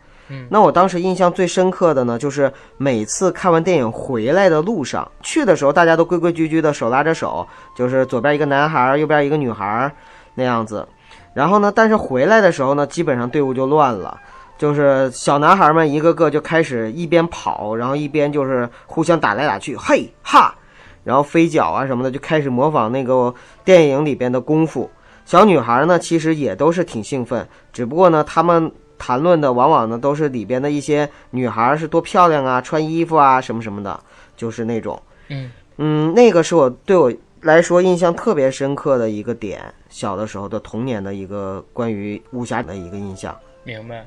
[0.48, 9.92] 那我当时印象最深刻的呢，就是每次看完电影回来的路上，去的时候大家都规规矩矩的手拉着手，就是左边一个男孩儿，右边一个女孩儿
[10.34, 10.86] 那样子。
[11.34, 14.18] 然后呢，但是回来的时候呢，基本上队伍就乱了。
[14.56, 20.54] 就是小男孩们一个个就开始一边跑，然后一边就是互相打来打去，嘿哈，
[21.02, 23.34] 然后飞脚啊什么的，就开始模仿那个
[23.64, 24.88] 电影里边的功夫。
[25.24, 28.70] 小女孩呢，其实也都是挺兴奋，只不过呢，他们
[29.06, 34.00] 谈论的往往呢都是里边的一些女孩是多漂亮啊，穿衣服啊什么什么的，
[34.34, 37.12] 就是那种，嗯嗯，那个是我对我
[37.42, 43.38] 来说印象特别深刻的一个点，小的时候的童年的一个关于武侠的一个印象。
[43.62, 44.06] 明白。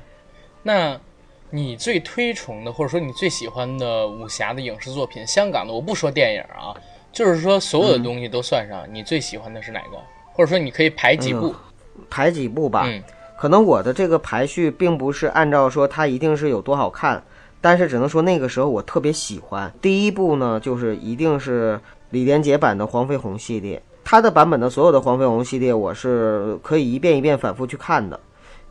[0.64, 0.98] 那
[1.50, 6.74] 你最推崇的，或者说你最喜欢的武侠的影视作品，香港的，我不说电影啊，
[7.12, 9.98] 就是说所有的东西都算上，你最喜欢的是哪个？
[10.32, 11.54] 或者说你可以排几部？
[12.10, 12.82] 排几部吧。
[12.84, 13.00] 嗯
[13.38, 17.22] 可能我的这个排序并不是按照说它一定是有多好看，
[17.60, 19.72] 但是只能说那个时候我特别喜欢。
[19.80, 21.78] 第一部呢，就是一定是
[22.10, 28.18] 李连杰版的黄飞鸿系列，他的版本的所有的黄飞鸿系列，我是可以一遍一遍反复去看的，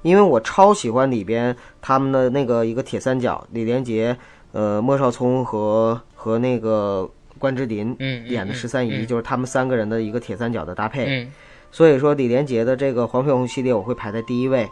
[0.01, 4.17] 因为我超喜欢里边他们的那个一个铁三角，李连杰、
[4.51, 7.95] 呃莫少聪和和那个关之琳
[8.27, 11.29] 演的十三姨，就是他们三个人的一个铁三角的搭配。
[11.77, 14.67] 所以说李连杰的这个黄飞鸿系列我会排在第一位，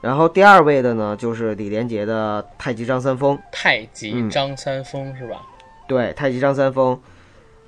[0.00, 5.40] 然后第二位的呢就是李连杰的太极张三丰，太极嗯张三丰是吧？
[5.86, 7.00] 对，太极张三丰，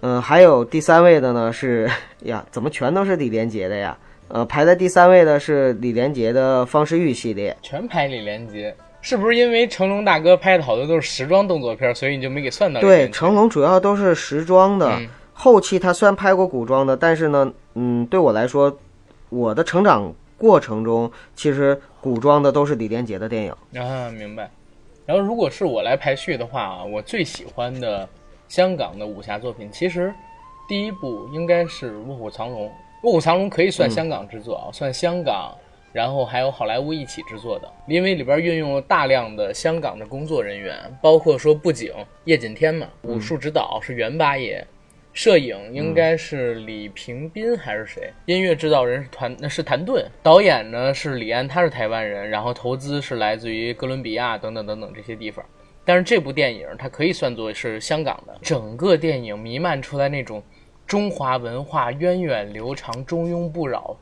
[0.00, 1.88] 嗯、还有第三位的呢是
[2.24, 3.96] 呀，怎么全都是李连杰的呀？
[4.26, 18.78] 呃，排在第三位的是李连杰的方世玉系列，全排李连杰，是不是因为成龙大哥拍的好多都是时装动作片，所以你就没给算到对，成龙主要都是时装的，嗯后期他虽然拍过古装的，但是呢，嗯，对我来说，
[19.28, 23.52] 我的成长过程中，其实古装的都是李连杰的电影。
[23.80, 24.50] 啊，明白。
[25.04, 28.08] 然后如果是我来排序的话啊，我最喜欢的
[28.46, 30.14] 香港的武侠作品，其实
[30.68, 32.66] 第一部应该是《卧虎藏龙》。
[33.02, 35.52] 《卧虎藏龙》可以算香港制作啊，算香港，
[35.92, 41.92] 然后还有好莱坞一起制作的，因为里边运用了大量的香港的工作人员，包括说布景
[42.24, 44.64] 叶锦添嘛，武术指导是袁八爷。
[45.12, 48.12] 摄影应该是李平斌还是谁？
[48.24, 55.44] 音乐制造人是谭那是谭盾，导演呢是李安，他是台湾人，然后投资是来自于哥伦比亚等等等等这些地方。
[55.84, 60.42] 但是这部电影它可以算作是香港的，整个电影弥漫出来那种
[60.86, 63.96] 中华文化源远流长、中庸不扰，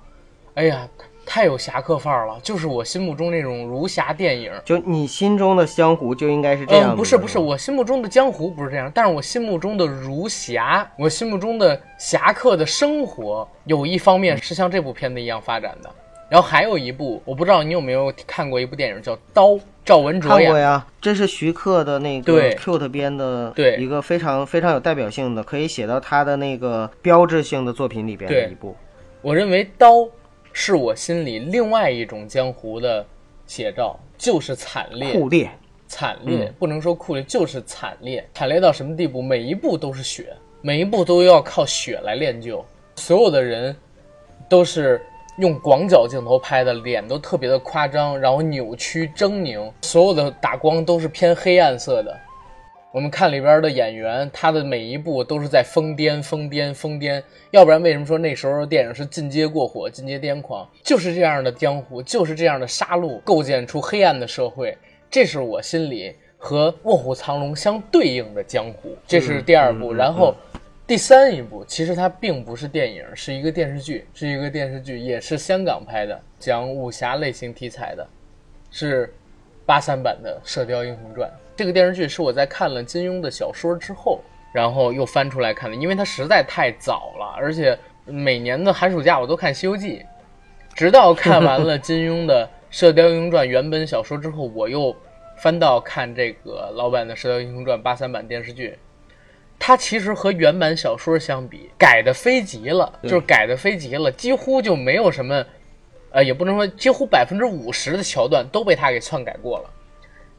[0.55, 0.89] 哎呀，
[1.33, 4.51] 太有侠客范儿了，就是我心目中那种儒侠电影。
[4.65, 15.89] 就你心中的江湖就应该是这样、嗯，不是不是，我心目中的江湖不是这样，但是我心目中的儒侠，我心目中的侠客的生活，有一方面是像这部片子一样发展的。
[16.29, 19.51] 然后还有一部，我不知道你有没有看过一部电影叫《刀》，
[19.85, 20.47] 赵文卓演。
[20.47, 28.75] 看过呀，这是徐克的那个对 Cute 编的，对一个非常非常有代表性的，可以写到他的那个标志性的作品里边的一部。
[29.23, 30.09] 我认为刀
[30.53, 33.05] 是我心里另外一种江湖的
[33.47, 35.51] 写照，就是惨烈，酷烈，
[35.87, 38.27] 惨烈，嗯不能说酷烈，就是惨烈。
[38.35, 39.23] 惨烈到什么地步？
[39.23, 42.65] 每一步都是血，每一步都要靠血来练就。
[42.97, 43.75] 所有的人
[44.49, 45.01] 都是
[45.39, 52.17] 用广角镜头拍的，脸都特别的夸张，然后扭曲狰狞，所有的打光都是偏黑暗色的。
[52.93, 57.23] 我们看里边的演员，他的每一部都是在疯癫、疯癫、疯癫。
[57.53, 60.69] 要不然为什么说那时候电影是进阶过火、进阶癫狂？
[60.83, 64.77] 就是这样的江湖，就是这样的杀戮，构建出黑暗的社会。
[65.09, 68.97] 这是我心里和《卧虎藏龙》相对应的江湖。
[69.07, 70.35] 这是第二部，然后
[70.85, 78.05] 第三一部其实它并不是电影，是一个电视剧，是一个电视剧，也是香港拍的，讲武侠类型题材的，
[78.69, 79.15] 是
[79.65, 81.31] 八三版的《射雕英雄传》。
[81.61, 84.19] 这个电视剧是我在看了金庸的小说之后，
[84.51, 89.99] 然后又翻出来看的，因为它实在太早了，而且每年的寒暑假我都看《西游记》，
[90.75, 94.97] 直到看完了 金庸的《射雕英雄传》原本小说之后，我又
[95.37, 98.79] 翻到看这个老版的《射雕英雄传》八三版电视剧。
[99.59, 105.45] 它其实和原版小说相比，改的飞极了，就是改的飞极了，几乎就没有什么，
[106.13, 109.71] 呃，也不能说几乎百分之五十的桥段都被他给篡改过了。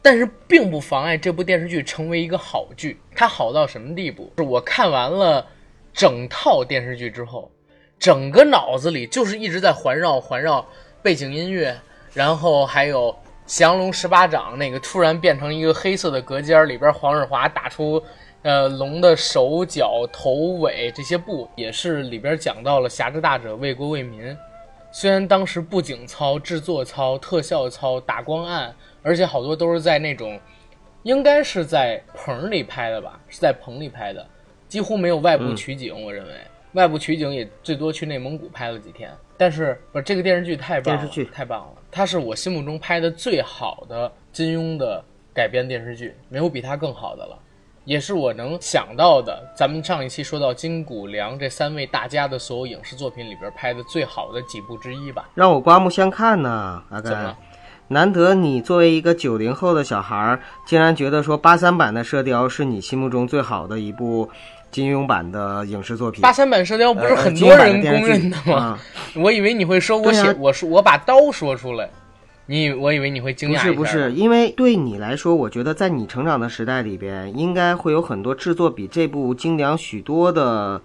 [0.02, 3.00] 但是并不妨碍这部电视剧成为一个好剧。
[3.16, 4.32] 它好到什么地步？
[4.38, 5.46] 是我看完了
[5.94, 7.52] 整套电视剧之后，
[8.00, 10.66] 整个脑子里就是一直在环绕环绕
[11.04, 11.78] 背景音乐，
[12.14, 18.02] 然后还有降龙十八掌那个突然变成一个黑色的隔间，里边黄日华打出
[18.42, 24.36] 呃龙的手脚头尾这些布，也是里边讲到了侠之大者为国为民。
[24.94, 30.40] 虽然当时布景操、制作操、特效操、打光暗，而且好多都是在那种，
[31.04, 34.26] 应该是在棚里拍的吧，是在棚里拍的，
[34.68, 36.00] 几乎没有外部取景。
[36.04, 36.34] 我认为
[36.74, 39.12] 外部取景也最多去内蒙古拍了几天。
[39.38, 47.38] 但是不这个电视剧太棒了，电视剧太棒了，它是我心目中拍的最好的金庸的改编电视剧，没有比它更好的了。
[47.84, 49.44] 也是我能想到的。
[49.56, 55.28] 咱们上一期说到金谷良这三位大家的所有影视作品里边拍的最好的几部之一吧。
[55.34, 57.38] 让我刮目相看呐，阿甘怎么了。
[57.92, 64.30] 难得你作为一个九零后的小孩儿，竟然觉得说八三版的《射雕》是你心目中最好的一部
[64.72, 66.22] 金庸版的影视作品。
[66.22, 68.56] 八三版《射雕》不是呃很多人公认的吗？
[68.56, 68.80] 啊
[69.16, 71.90] 我以为你会说我写，啊我说我把刀说出来，
[72.46, 80.82] 你以我以为你会惊讶不是不是，因为对你来说，我觉得在你成长的时代里边，应该会有很多制作比这部精良许多的，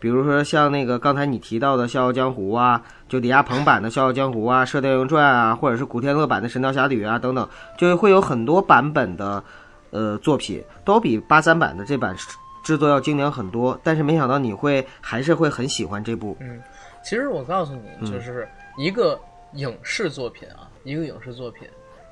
[0.00, 7.48] 比如说像那个刚才你提到的《笑傲江湖》啊，就李亚鹏版的《笑傲江湖》啊，《射雕英雄传》啊，或者是古天乐版的《神雕侠侣》啊等等，
[7.78, 9.44] 就会有很多版本的
[9.90, 12.16] 呃作品，都比八三版的这版
[12.64, 13.78] 制作要精良很多。
[13.84, 16.60] 但是没想到你会还是会很喜欢这部，嗯
[17.02, 19.18] 其实我告诉你，就是一个
[19.54, 21.68] 影视作品啊，一个影视作品，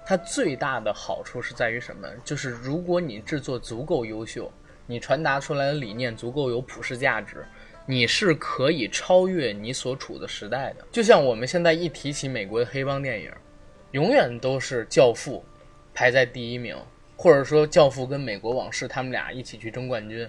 [0.06, 2.08] 它最大的好处是在于什么？
[2.24, 4.50] 就是如果你制作足够优秀，
[4.86, 7.44] 你传达出来的理念足够有普世价值，
[7.90, 10.84] 你是可以超越你所处的时代的。
[10.92, 13.30] 就像我们现在一提起美国的黑帮电影，
[13.92, 15.42] 永远都是《教父》
[15.96, 16.76] 排在第一名，
[17.16, 20.28] 或者说《教父》跟《美国往事》他们俩一起去争冠军。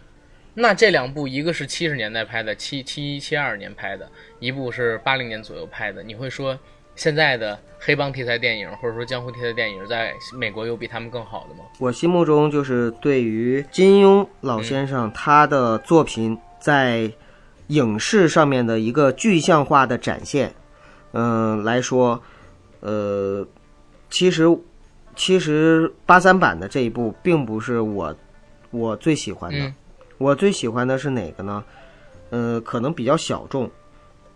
[0.53, 6.01] 那这两部，一个是七十年代拍的，七七一七二年拍的，一部是八零年左右拍的。
[6.01, 6.57] 你会说
[6.95, 11.65] 现在的黑帮题材电影，或者说江湖题材电影，在美国有比他们更好的吗？
[11.77, 17.11] 我心目中就是对于金庸老先生他的作品在
[17.69, 20.53] 影视上面的一个具象化的展现，
[21.13, 22.21] 嗯、来说，
[22.81, 23.43] 呃，
[24.11, 24.45] 其实
[25.15, 28.15] 其实八三版的这一部并不是我
[28.69, 29.73] 我最喜欢的，嗯
[30.19, 31.63] 我最喜欢的是哪个呢？
[32.29, 33.71] 呃，可能比较小众。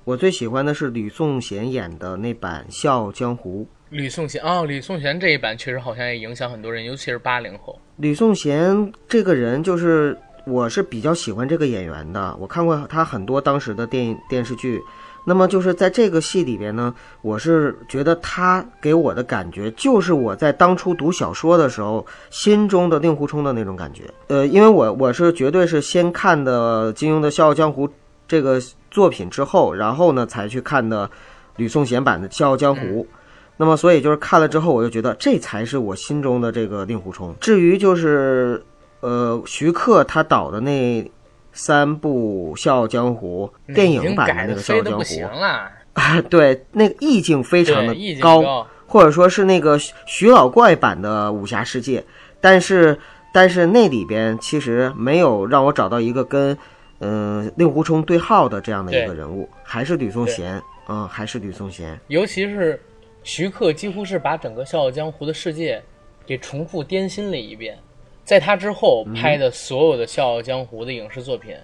[0.06, 3.64] 我最喜欢的是吕颂贤演的那版《笑傲江湖》。
[3.90, 7.80] 吕颂贤哦，吕颂贤这一版确实好像也影响很多人，尤其是八零后。
[7.98, 14.82] 吕颂贤这个人，就是我是比较喜欢这个演员的，我看过他很多当时的电影电视剧。
[15.26, 24.04] 那么就是在这个戏里边呢，我是觉得他给我的感觉，就是我在当初读小说的时候心中的令狐冲的那种感觉。
[24.28, 27.88] 呃，因为我我是绝对是先看的金庸的《笑傲江湖》
[28.28, 31.10] 这个作品之后，然后呢才去看的
[31.56, 32.82] 吕颂贤版的《笑傲江湖》。
[33.56, 37.34] 那么，所以就是看了之后，我就觉得这才是我心中的这个令狐冲。
[37.40, 38.62] 至于就是，
[39.04, 41.12] 呃，徐克他导的那
[41.52, 45.24] 三部《笑傲江湖》电影版的那个《笑傲江湖
[45.94, 48.68] 啊，对，那个意境非常的高，高。
[48.88, 52.02] 或者说是那个徐徐老怪版的武侠世界，
[52.40, 52.98] 但是
[53.34, 56.58] 但是那里边其实没有让我找到一个跟
[57.00, 62.00] 嗯、呃令狐冲对号的这样的一个人物，还是吕颂贤，嗯，还是吕颂贤。
[62.08, 62.80] 尤其是
[63.24, 65.84] 徐克几乎是把整个《笑傲江湖》的世界
[66.26, 67.78] 给重复颠新了一遍。
[68.24, 71.56] 在他之后拍的所有的《笑傲江湖》的影视作品，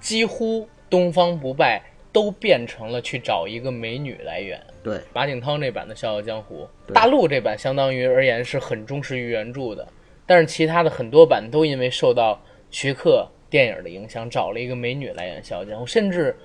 [0.00, 1.80] 几乎东方不败
[2.12, 4.60] 都变成了去找一个美女来演。
[4.82, 9.86] 对，马景涛那版的《笑傲江湖》，大陆这版相当于而言是很忠实于原著的，
[10.26, 12.40] 但是其他的很多版都因为受到
[12.70, 16.36] 徐克电影的影响，找了一个美女来演《笑傲江湖》，甚至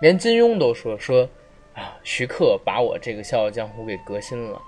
[0.00, 1.26] 连金庸都说说
[1.74, 4.60] 啊，徐克把我这个《笑傲江湖》给革新了。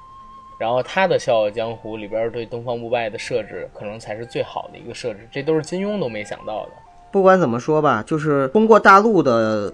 [0.58, 6.72] 然后他的《笑傲江湖》里边对东方不败的设置，可能才是最好的一个设置，这都是金庸都没想到的。
[7.10, 9.72] 不管怎么说吧，就是通过大陆的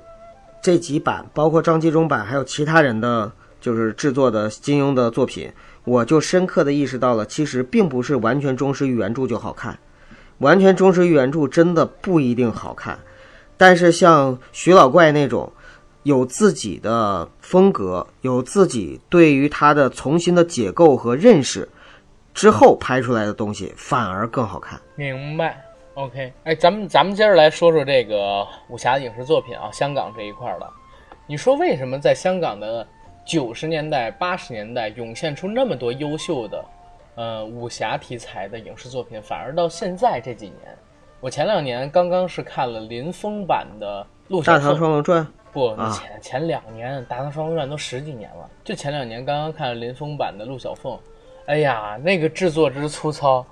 [0.61, 5.51] 这几版，包括张纪中版，还有其他人的就是制作的金庸的作品，
[5.85, 9.78] 我就深刻的意识到了，其实并不是完全忠实于原著就好看，
[10.39, 12.99] 完全忠实于原著真的不一定好看。
[13.57, 15.53] 但是像徐老怪那种
[16.05, 21.69] 有自己的风格，有自己对于它的重新的解构和认识
[22.33, 24.81] 之后拍出来的东西，反而更好看。
[24.95, 30.71] 明白，OK，哎，咱们咱们接着来说说这个武侠影视作品啊，香港这一块儿的。
[31.27, 32.87] 你说为什么在香港的
[33.25, 36.65] 九十年代、八十年代涌现出那么多优秀的
[37.15, 40.77] 呃武侠题材的影视作品，反而到现在这几年，
[41.21, 45.23] 我前两年刚刚是看了林峰版的《陆《大唐双龙传》
[45.55, 45.91] 不，啊。
[45.99, 50.93] 前前两年《大唐双龙传》都十几年了，就前两年刚刚看了林峰版的《陆小凤》，
[51.47, 53.47] 哎呀，那个制作之粗糙，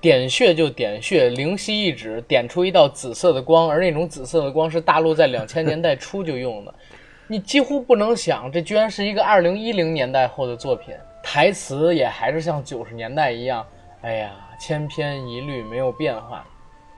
[0.00, 6.74] 点穴就点穴，灵犀一指点出一道紫色的光，而那种紫色的光是大陆在两千年代初就用的，
[7.28, 13.64] 你几乎不能想，这居然是一个二零一零年代后的作品，台词也还是像九十年代一样，
[14.00, 16.44] 哎呀，千篇一律，没有变化。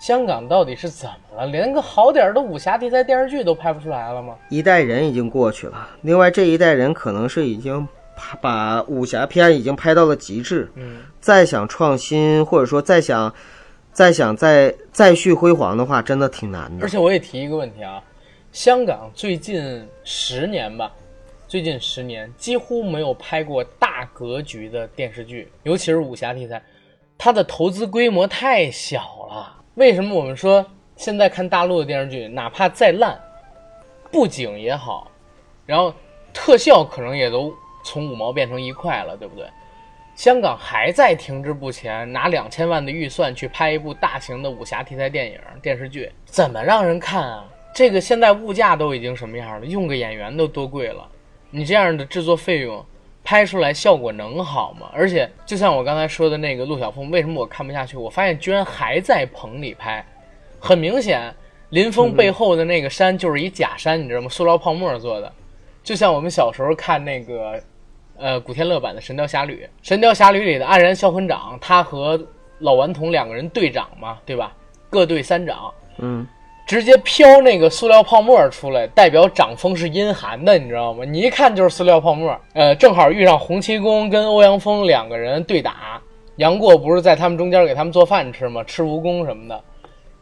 [0.04, 1.46] 香港到底是怎么了？
[1.46, 4.36] 连个好点儿的武侠题材电视剧都拍不出来了吗？
[4.50, 13.34] 一代人已经过去了，另外这一代人可能是已经把把武侠片已经拍到了极致，嗯，再想创新或者说再想
[13.94, 16.86] 再想再再续辉煌的话，真的挺难的而。
[16.90, 18.02] 且我也提一个问题啊，
[18.52, 20.92] 香港最近十年吧，
[21.48, 26.62] 最近十年几乎没有拍过大格局的电视剧，尤其是武侠题材，
[27.16, 29.00] 它的投资规模太小
[29.30, 29.62] 了。
[29.74, 30.64] 为什么我们说
[30.94, 33.18] 现在看大陆的电视剧，哪怕再烂，
[34.12, 35.10] 布景也好，
[35.66, 35.92] 然后
[36.32, 37.52] 特效可能也都
[37.84, 39.44] 从五毛变成一块了，对不对？
[40.14, 47.44] 香港还在停滞不前，拿两千万的预算去拍一部大型的武侠题材电影电视剧，怎么让人看啊？
[47.74, 49.66] 这个现在物价都已经什么样了？
[49.66, 51.04] 用个演员都多贵了，
[51.50, 52.86] 你这样的制作费用，
[53.24, 54.88] 拍出来效果能好吗？
[54.92, 57.96] 而且就像我刚才说的那个陆小凤，为什么我看不下去？
[57.96, 60.04] 我发现居然还在棚里拍，
[60.60, 61.34] 很明显，
[61.70, 64.28] 林峰背后的那个山就是一假山，你知道吗？
[64.28, 65.32] 塑料泡沫做的，
[65.82, 67.60] 就像我们小时候看那个。
[68.16, 72.16] 呃，古天乐版的《神雕侠侣》，《神雕侠侣》里的黯然销魂掌，他和
[72.60, 74.54] 老顽童两个人对掌嘛，对吧？
[74.88, 76.24] 各对三掌，嗯，
[76.66, 81.04] 直接飘那个塑料泡沫出来，代表掌风是阴寒的，你知道吗？
[81.04, 82.34] 你一看就是塑料泡沫。
[82.54, 86.00] 呃，正好遇上洪七公跟欧阳锋两个人对打，
[86.36, 88.64] 杨过不是在他们中间给他们做饭吃吗？
[88.64, 89.62] 吃蜈蚣什么的，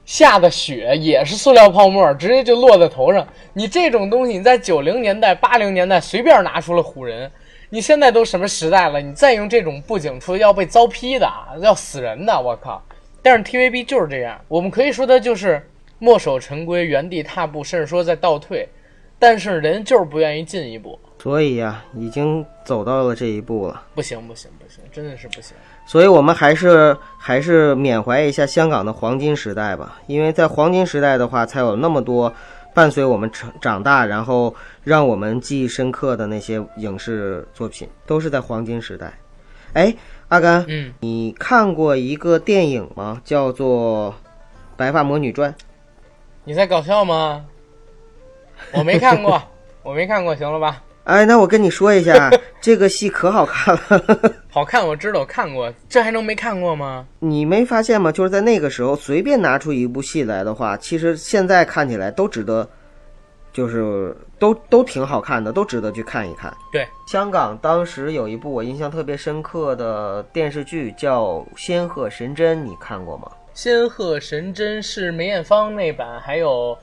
[0.04, 3.24] 下的雪也是塑料泡沫，直接就落在头上。
[3.52, 7.30] 你这种东西，你在九零年代、八零年代随便拿出来唬人。
[7.70, 9.00] 你现在都什么时代了？
[9.00, 11.26] 你再用这种布景出要被遭批的，
[11.60, 12.38] 要死人的！
[12.38, 12.82] 我靠！
[13.22, 15.66] 但是 TVB 就是这样，我们可以说它就是
[16.02, 18.68] 墨守成规、原地踏步，甚至说在倒退。
[19.20, 23.80] 但是人就是不愿意进一步，所以呀，已经走到了这一步了。
[23.94, 25.56] 不行，不行，不行，真的是不行。
[25.86, 32.34] 所以我们还是还是缅怀一下香港的黄金时代吧，因为在黄金时代的话，才有那么多。
[32.74, 39.12] 伴随我们成长大，然后让我们记忆深刻的那些影视作品，都是在黄金时代。
[39.74, 39.94] 哎，
[40.28, 43.20] 阿甘，嗯，你看过一个电影吗？
[43.24, 44.10] 叫做
[44.74, 45.52] 《白发魔女传》。
[46.44, 47.44] 你在搞笑吗？
[48.72, 49.40] 我没看过，
[49.82, 50.82] 我没看过，行了吧？
[51.04, 52.30] 哎，那我跟你说一下，
[52.60, 54.34] 这个戏可好看了。
[54.50, 57.06] 好看，我知道，我看过，这还能没看过吗？
[57.20, 58.10] 你没发现吗？
[58.10, 62.68] 就是在那个时候，随便拿出一部戏来的话，其实现在看起来都值得，
[63.52, 66.52] 就是都都挺好看的，都值得去看一看。
[66.72, 71.24] 对，香港当时有一部我印象特别深刻的电视剧叫
[71.56, 73.28] 《仙鹤神针》，你看过吗？
[73.54, 76.76] 《仙鹤神针》是梅艳芳那版，还有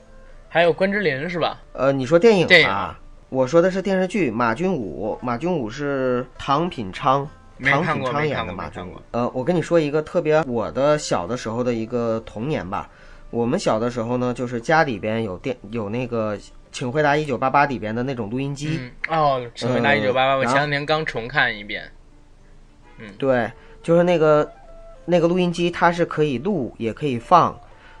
[0.48, 1.60] 还有关之琳是吧？
[1.72, 2.98] 呃，你说电影电影啊？
[3.28, 7.28] 我说的是电视剧，马君武，马君武是唐品昌，
[7.62, 8.96] 唐品昌演的马君武。
[9.12, 12.88] 呃，我跟你说一个特别我的小的时候的一个童年吧。
[13.30, 16.36] 我们小的时候呢，就是家里边有电有那个
[16.72, 18.80] 《请回答一九八八》里边的那种录音机。
[19.08, 21.90] 哦，《请回答一九八八》，我前两天刚重看一遍。
[22.98, 23.50] 嗯对，
[23.82, 24.50] 就是那个
[25.10, 27.58] 那个录音机，它是可以录也可以放。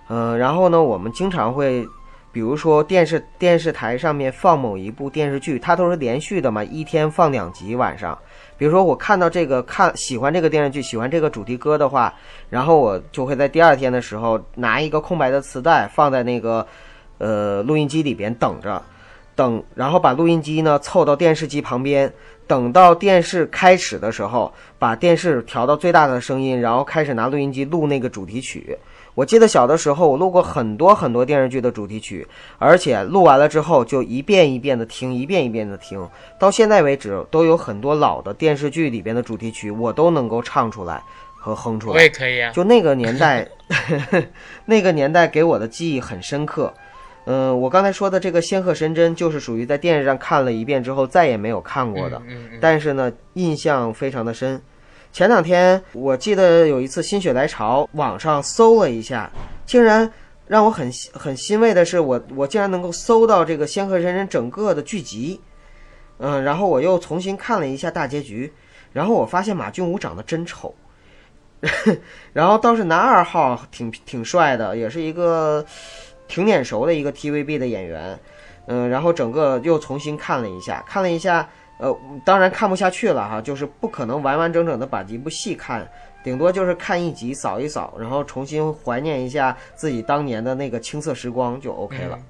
[0.08, 1.86] 嗯、然后呢，我们经常会。
[2.32, 8.16] 比如说电视电视台上面放某一部电视剧，它都是连续的嘛，一天放两集晚上。
[8.56, 12.14] 比如说我看到这个看喜欢这个电视剧，喜欢这个主题歌的话，
[12.48, 16.64] 然后我就会在第二天的时候拿一个空白的磁带放在那个
[17.18, 18.80] 呃录音机里边等着，
[19.34, 22.12] 等然后把录音机呢凑到电视机旁边，
[22.50, 28.76] 等到电视开始的时候，把电视调到最大的声音，然后开始拿录音机录那个主题曲。
[29.14, 32.26] 我记得小的时候，我录过很多很多电视剧的主题曲，
[32.58, 36.04] 而且录完了之后就一遍一遍的听，一遍一遍的听。
[36.40, 41.00] 到现在为止，都有很多老的电视剧里边的主题曲，我都能够唱出来
[41.36, 41.94] 和哼出来。
[41.94, 42.50] 我也可以啊。
[42.50, 43.46] 就那个年代，
[44.66, 46.74] 那个年代给我的记忆很深刻。
[47.32, 52.20] 嗯，我刚才说的这个《仙鹤神针》就是属于在电视上看了一遍之后再也没有看过的，
[52.60, 54.60] 但是呢，印象非常的深。
[55.12, 59.30] 前两天我记得有一次心血来潮，网上搜了一下，
[59.64, 60.12] 竟然
[60.48, 65.40] 让我很很欣慰的是我，我竟然能够搜到这个《仙鹤神针》整个的剧集。
[66.18, 68.52] 嗯，然后我又重新看了一下大结局，
[68.92, 70.74] 然后我发现马俊武长得真丑，
[72.34, 75.64] 然后倒是男二号挺挺帅的，也是一个
[76.30, 78.18] 挺眼熟的一个 TVB 的演员。
[78.66, 81.46] 嗯，然后整个又重新看了一下，看了一下。
[81.78, 85.90] 呃，当然看不下去了哈，就是不可能完完整整的把一部戏看，
[86.22, 92.16] 顶多就是看一集扫一扫，然后重新怀念一下自己当年的那个青涩时光就 OK 了。
[92.16, 92.24] 嗯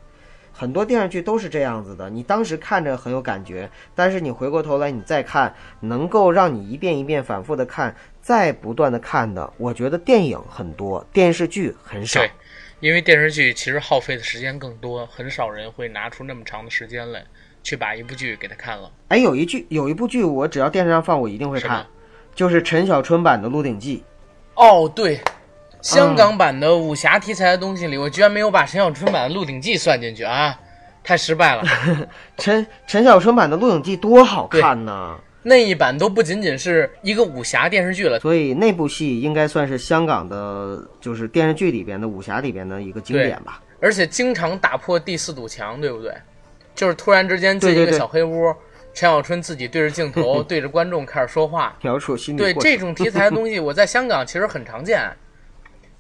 [0.53, 12.21] 很多电视剧都是这样子的，你当时看着很有感觉，但是你回过头来你再看，能够让你一遍一遍反复的看，再不断的看的，我觉得电影很多，电视剧很少。
[12.21, 12.31] 对，
[12.81, 17.23] 因为电视剧其实耗费的时间更多，很少人会拿出那么长的时间来
[17.63, 18.91] 去把一部剧给它看了。
[19.09, 21.87] 哎，有一剧有一部剧，我只要电视上放，我一定会看
[22.35, 24.03] 就是陈小春版的《鹿鼎记》。
[24.63, 25.21] 哦，对，
[25.83, 30.59] 香港版的武侠题材的东西里，我居然没有把陈小春版的《鹿鼎记》算进去啊，
[31.05, 31.63] 太失败了。
[32.39, 35.19] 陈陈小春版的《鹿鼎记》多好看呐！
[35.43, 43.63] 那一版都不仅仅是一个武侠电视剧了，所以那部戏应该算是香港的，就是电视剧里边的武侠里边的一个经典吧。
[43.81, 46.13] 而且经常打破第四堵墙，对不对？
[46.75, 48.55] 就是突然之间进一个对对对小黑屋，
[48.93, 51.77] 陈小春自己对着镜头、 对着观众开始说话。
[51.83, 55.11] 描述心理对这种题材的东西， 我在香港其实很常见。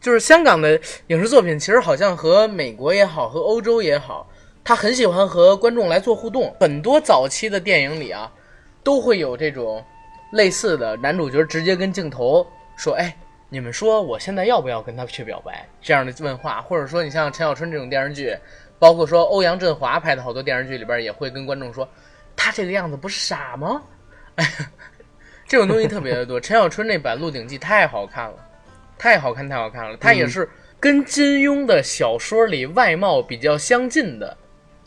[0.01, 4.30] 就是香港的影视作品，其实好像和美国也好，和欧洲也好，
[4.64, 6.55] 他很喜欢和观众来做互动。
[6.61, 8.30] 很多早期的电影里啊，
[8.91, 9.80] 都会有这种
[10.32, 13.16] 类似的男主角直接跟镜头说：“哎，
[13.49, 18.36] 你们说我现在要不要跟他去表白？”这样的问话，或者说你像陈小春这种电视剧，
[18.80, 21.88] 包括说欧阳震华拍的好多电视剧里边也会跟观众说
[22.34, 23.80] ：“他这个样子不是傻吗？”
[24.34, 24.45] 哎，
[25.47, 26.41] 这种东西特别的多。
[26.41, 28.45] 陈小春那版《鹿鼎记》太好看了，
[28.99, 29.97] 太好看，太好看了。
[29.99, 34.36] 他也是跟金庸的小说里外貌比较相近的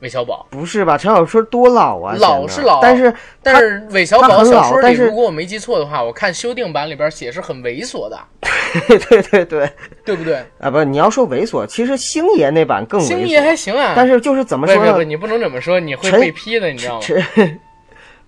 [0.04, 0.98] 韦小宝，不是吧？
[0.98, 8.20] 陈小春多老啊，老是老但是但是韦小宝小说里，老但是如果我没记错的话，我看修订版里边写是很猥琐的，
[8.88, 9.70] 对对对对
[10.06, 10.44] 对不对？
[10.60, 15.04] 啊，不是你要说猥琐，其实星爷那版更猥琐星爷，还行啊，但是就是怎么说呢？
[15.04, 17.02] 你不能这么说，你会被批的，你知道吗？
[17.02, 17.60] 陈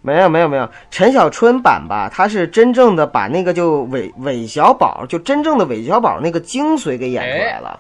[0.01, 7.80] 没有没有没有，陈小春版吧，他是真正的把那个就韦韦小宝，就真正的韦小宝那个精髓给演出来了，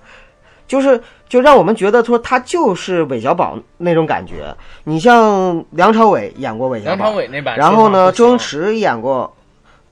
[0.67, 4.55] 就是就让我们觉得说他就是韦小宝那种感觉。
[4.85, 9.35] 你像梁朝伟演过韦小宝梁朝，伟那版，然后呢，周星驰驰演过，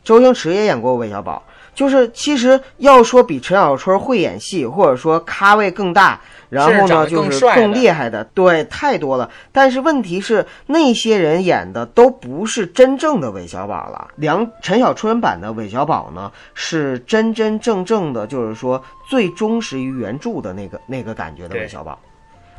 [0.04, 1.44] 周星驰也演过韦小宝。
[1.76, 6.22] 就是其实要说比陈小春会演戏，或者说咖位更大，
[6.54, 9.30] 然后呢就是更厉害的，对，太多了。
[9.52, 14.10] 但是问题是那些人演的都不是真正的韦小宝了。
[14.16, 22.00] 梁陈小春版的韦小宝呢，是真真正正的，就是说最忠实于原著的那个那个感觉的韦小宝。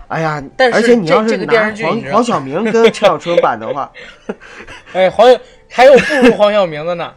[0.09, 3.91] 哎呀，但是而且你要是拿黄黄晓明跟陈小春版的话，
[4.93, 5.39] 哎，黄晓
[5.71, 7.13] 还有不如黄晓明的呢。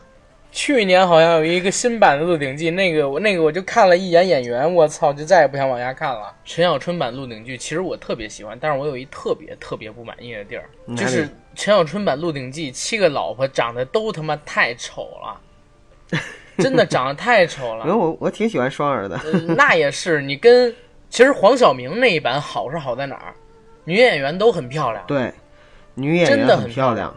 [0.51, 6.33] 去年好像有一个新版的《鹿鼎记》，那个我那个我就看了一眼演员，我操，就再也不想往下看了。
[6.43, 16.19] 陈小春版《鹿鼎记》其实我特别喜欢，但是我有一特别特别不满意的地儿，就是陈小春版《鹿鼎记》七个老婆长得都他妈太丑了，
[16.57, 17.95] 真的长得太丑了因为。
[17.95, 19.15] 我我挺喜欢双儿的。
[19.25, 20.73] 呃那也是，你跟
[21.09, 23.33] 其实黄晓明那一版好是好在哪儿？
[23.83, 25.31] 女演员都很漂亮，对，
[25.93, 27.15] 女演员真的很很漂亮。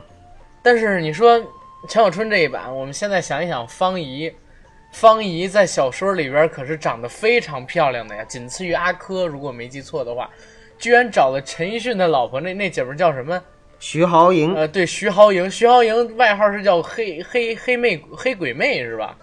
[0.63, 1.43] 但是你说
[1.89, 4.33] 陈小春这一版，我们现在想一想，方怡，
[4.93, 10.29] 方怡在小说里边可是长得非常漂亮的呀，仅次于阿珂，如果没记错的话，
[10.79, 13.43] 居然找了陈奕迅的老婆，那那姐们儿叫什么？
[13.79, 19.17] 徐濠萦，呃，对，徐濠萦，徐濠萦外号是叫黑黑黑妹黑鬼妹是吧？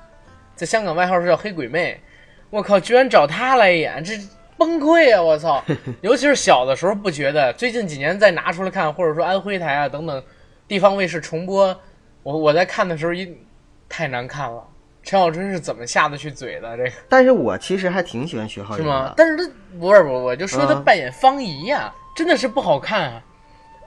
[0.55, 2.01] 在香港外号是叫黑鬼妹，
[2.49, 4.13] 我靠，居然找她来演，这
[4.57, 5.21] 崩溃啊！
[5.21, 5.63] 我操！
[6.01, 10.23] 尤其是小的时候不觉得，最近几年再拿出来看，或者说安徽台啊等等
[10.67, 11.79] 地方卫视重播，
[12.27, 13.33] 我我在看的时候一
[13.87, 14.61] 太难看了。
[15.01, 16.75] 陈小春是怎么下得去嘴的？
[16.75, 19.13] 这个但是我其实还挺喜欢徐浩是吗。
[19.15, 19.49] 但是他
[19.79, 23.23] 不是不是，我就说他嗯扮演方怡呀、真的是不好看啊。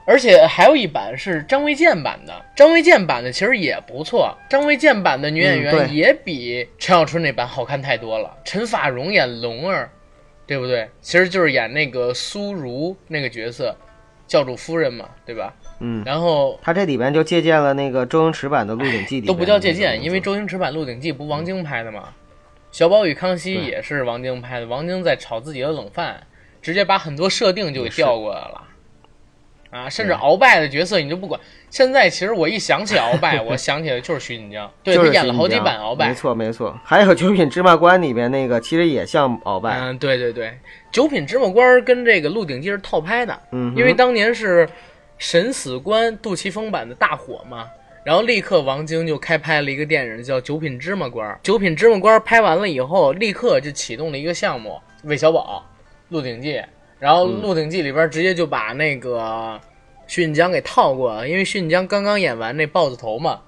[0.07, 4.35] 而且还有一版是张卫健版的，张卫健版的其实也不错。
[4.49, 8.35] 张卫健版的女演嗯员也比陈小春那版好看太多了。
[8.43, 9.87] 陈法蓉演龙儿，
[10.47, 10.89] 对不对？
[10.99, 13.77] 其实就是演那个苏如那个角色，
[14.25, 15.53] 教主夫人嘛，对吧？
[15.81, 22.09] 嗯，然后他这里边就借鉴了那个周星驰版的《鹿鼎记》里都不叫借鉴，因为周星驰版《鹿鼎记》不王晶拍的吗，
[22.71, 26.21] 小宝与康熙也是王晶拍的，王晶在炒自己的冷饭，
[26.61, 28.67] 直接把很多设定就给调过来了。
[29.71, 31.39] 啊，甚至鳌拜的角色你就不管。
[31.69, 36.09] 现在其实我一想起鳌拜， 我想起来就是徐锦江，对他演了好几版鳌拜。
[36.09, 36.13] 没。
[36.13, 36.77] 错没错。
[36.83, 40.59] 还有《九品芝麻官》里边那个，其实也像鳌拜，嗯，对对对，
[40.91, 44.67] 九品芝麻官跟这个《鹿鼎记》是套拍的，嗯，因为当年是
[45.21, 47.67] 审死官杜琪峰版的大火嘛，
[48.03, 51.29] 然后立刻王晶就开拍了一个电影叫《九品芝麻官》。
[51.43, 55.63] 九品芝麻官拍完了以后，立刻就启动了一个项目——韦小宝、
[56.09, 56.59] 鹿鼎记。
[56.97, 59.61] 然后《鹿鼎记》里边直接就把那个
[60.07, 63.39] 徐锦江给套过了，因为徐锦江刚刚演完那豹子头嘛，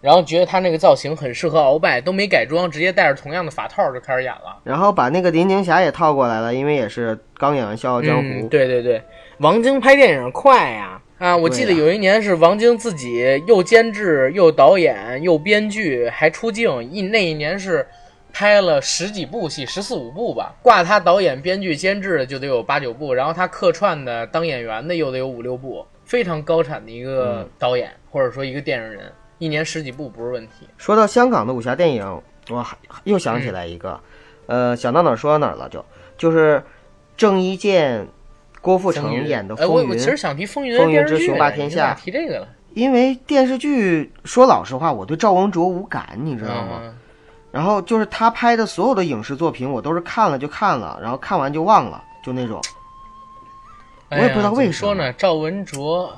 [0.00, 4.58] 然后觉得他那个造型很适合鳌拜，都没改装，直接戴着同样的法套就开始演了。
[4.64, 8.48] 然后把那个林青霞也套过来了，因为也是刚演完《笑傲江湖》嗯。
[8.48, 9.02] 对对对，
[9.40, 10.84] 王晶拍电影快呀！
[10.84, 11.02] 啊，
[11.36, 17.84] 我记得有一年是王晶自己又监制又导演又编剧还出镜，一那一年是
[18.32, 27.48] 拍了十几部戏，十四五部吧，挂他导演、编剧、监制的就得有八九部，然后他客串的当演员的又得有五六部，非常高产的一个嗯。
[27.58, 30.68] 导演、或者说一个电影人，一年十几部不是问题。
[30.76, 34.00] 说到香港的武侠电影，我还又想起来一个，
[34.46, 35.84] 呃，想到哪儿说到哪儿了就，
[36.16, 36.62] 就是
[37.16, 38.06] 郑伊健、
[38.60, 46.80] 郭富城演的《哎，我风云我其》实想提《风云》风云之雄霸天下提这个了，因为电视剧说老实话，我对赵文卓无感，你知道吗？
[46.82, 46.94] 嗯
[47.50, 52.60] 然后就是他拍的所有的影视作品，我都是看了就看了，然后看完就忘了，就那种。
[54.10, 55.10] 我也不知道为什么说呢。
[55.14, 56.14] 赵文卓，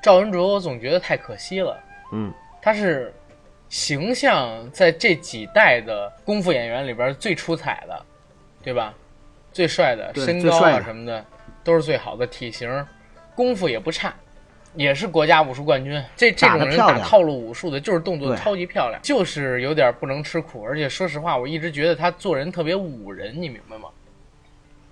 [0.00, 1.76] 赵文卓，我总觉得太可惜了。
[2.12, 2.32] 嗯，
[2.62, 3.12] 他是
[3.68, 8.00] 形象在这几代的功夫演员里边最出彩的，
[8.62, 8.94] 对吧？
[9.52, 11.24] 最帅的，身高啊什么的
[11.62, 12.86] 都是最好的，体型、
[13.34, 14.14] 功夫也不差，
[14.74, 16.02] 也是国家武术冠军。
[16.16, 20.62] 这这种人打套路武术的，就是动作超级漂亮，就是有点不能吃苦。
[20.62, 23.88] 而且说实话，我一直觉得他做人特别武人，你明白吗？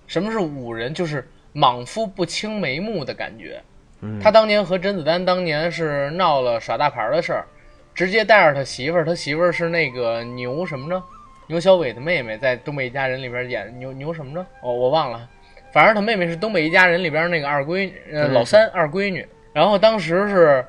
[0.07, 0.93] 什么是武人？
[0.93, 3.61] 就是莽夫不清眉目的感觉。
[4.01, 7.45] 嗯他当年和甄子丹当年是闹了耍大牌的事儿，
[7.93, 11.03] 直接带着他媳妇儿，他媳妇儿是那个牛什么着，
[11.49, 15.27] 牛小伟的妹妹，在《东北一家人》里边演牛牛什么着，哦，我忘了，
[15.73, 20.63] 反正他妹妹是《东北一家人》里边那个二闺呃老三二闺女，然后当时是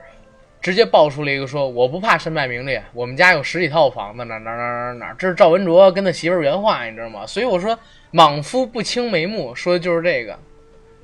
[0.58, 7.26] 直接爆出了一个说我不怕身败名裂，我们家有十几套房子，哪哪哪哪哪，这是赵文卓跟他媳妇儿原话，你知道吗？
[7.26, 7.78] 所以我说
[8.10, 10.38] 莽夫不清眉目，说的就是这个。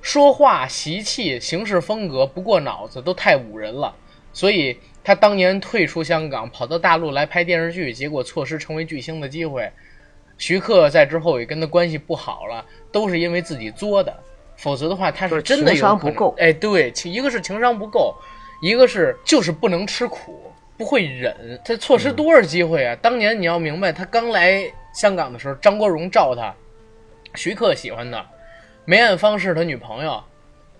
[0.00, 3.94] 说话习气、行事风格不过脑子，都太忤人了。
[4.32, 9.70] 所以他当年退出香港，跑到大陆来拍电视剧，结果错失成为巨星的机会。
[10.36, 14.12] 徐克在之后也跟他关系不好了，都是因为自己作的，
[14.56, 18.16] 否则的话他是是真的有情商不够哎，对，一个是情商不够，
[18.60, 21.60] 一个是就是不能吃苦，不会忍。
[21.64, 22.96] 他错失多少机会啊！
[23.00, 24.60] 当年你要明白，他刚来
[24.92, 26.52] 香港的时候，张国荣罩他，
[27.36, 28.26] 徐克喜欢他，
[28.84, 30.20] 梅艳芳是他女朋友，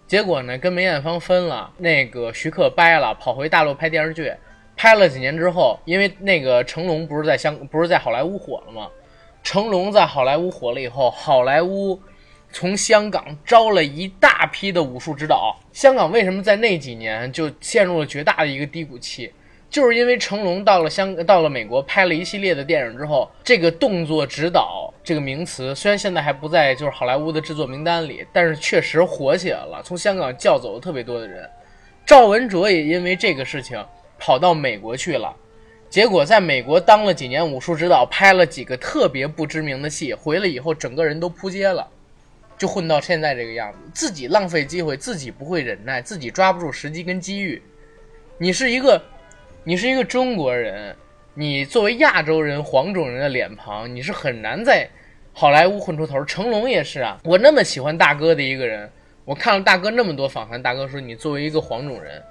[0.07, 4.32] 结果呢跟梅艳芳分了，那个徐克掰了，跑回大陆拍电视剧，
[4.76, 8.88] 拍了几年之后，因为那个成龙不是在香不是在好莱坞火了吗？
[9.42, 12.00] 成龙在好莱坞火了以后，好莱坞
[12.52, 15.57] 从香港招了一大批的武术指导。
[15.72, 19.32] 香港为什么在那几年就陷入了绝大的一个低谷期？
[19.77, 31.47] 就是因为成龙到了香到了美国拍了一系列的电影之后，这个动作指导这个名词虽然现在还不在就是好莱坞的制作名单里，但是确实火起来了，从香港叫走了特别多的人。
[32.07, 33.79] 赵文卓也因为这个事情
[34.18, 35.37] 跑到美国去了，
[35.91, 41.87] 结果在美国当了几年武术指导，拍了几个特别不知名的戏，回来以后整个人都扑街了，
[42.57, 47.62] 就混到现在这个样子，自己浪费机会，自己不会忍耐，自己抓不住时机跟机遇。
[48.39, 49.03] 你是一个，
[49.68, 50.94] 你是一个中国人，
[51.34, 54.88] 你作为亚洲人、黄种人的脸庞，你是很难在
[55.32, 56.24] 好莱坞混出头。
[56.24, 58.88] 成龙也是啊，我那么喜欢大哥的一个人，
[59.24, 62.22] 我看了大哥那么多访谈，大哥说你作为一个黄种人。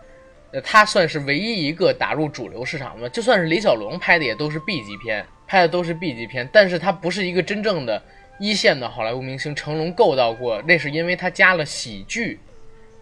[0.53, 8.01] 呃，他算是唯一一个打入主流市场的，就算是李小龙拍的也都是 B 级片，拍的都是 B 级片，但是他不是一个真正的
[8.39, 9.53] 一线的好莱坞明星。
[9.53, 12.39] 成龙够到过，那是因为他加了喜剧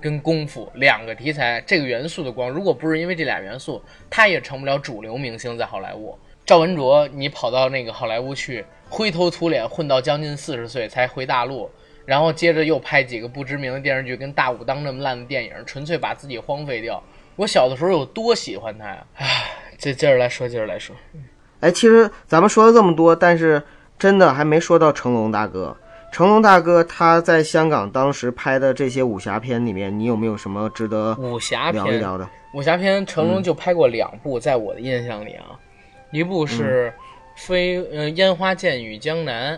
[0.04, 6.14] 跟功夫两个题材这个元素的光，如果不是因为这俩元素，他也成不了主流明星在好莱坞。
[6.46, 11.72] 赵文卓，你跑到那个好莱坞去，灰头土脸混到将近四十岁才回大陆，
[12.06, 17.02] 然后接着又拍几个不知名的电视剧，跟大武当那么烂的电影，纯粹把自己荒废掉。
[17.38, 19.06] 我小的时候有多喜欢他呀！
[19.16, 19.28] 唉，
[19.78, 20.94] 接接着来说，接着来说，
[21.62, 23.64] 哎，其实咱们说了这么多，但是
[23.98, 25.78] 真的还没说到成龙大哥。
[26.14, 32.30] 成龙大哥他在香港当时拍的这些武侠片里面，你有没有什么值得武侠片，聊一聊的？
[32.54, 35.60] 武侠片成龙就拍过两部，在我的印象里啊，
[36.12, 39.58] 一部是嗯《飞呃烟花剑雨江南》，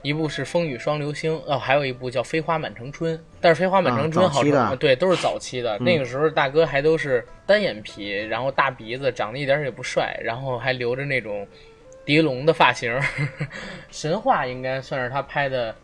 [0.00, 3.14] 一部是《风雨双流星》，哦，还有一部叫《飞花满城春》。
[3.38, 4.42] 但是《飞花满城春好
[4.74, 11.46] 对都是早期的，那个时候大哥还都是单眼皮，然后大鼻子，长得一点儿也不帅，然后还留着那种
[12.04, 12.98] 狄龙的发型。
[13.90, 15.74] 神话应该算是他拍的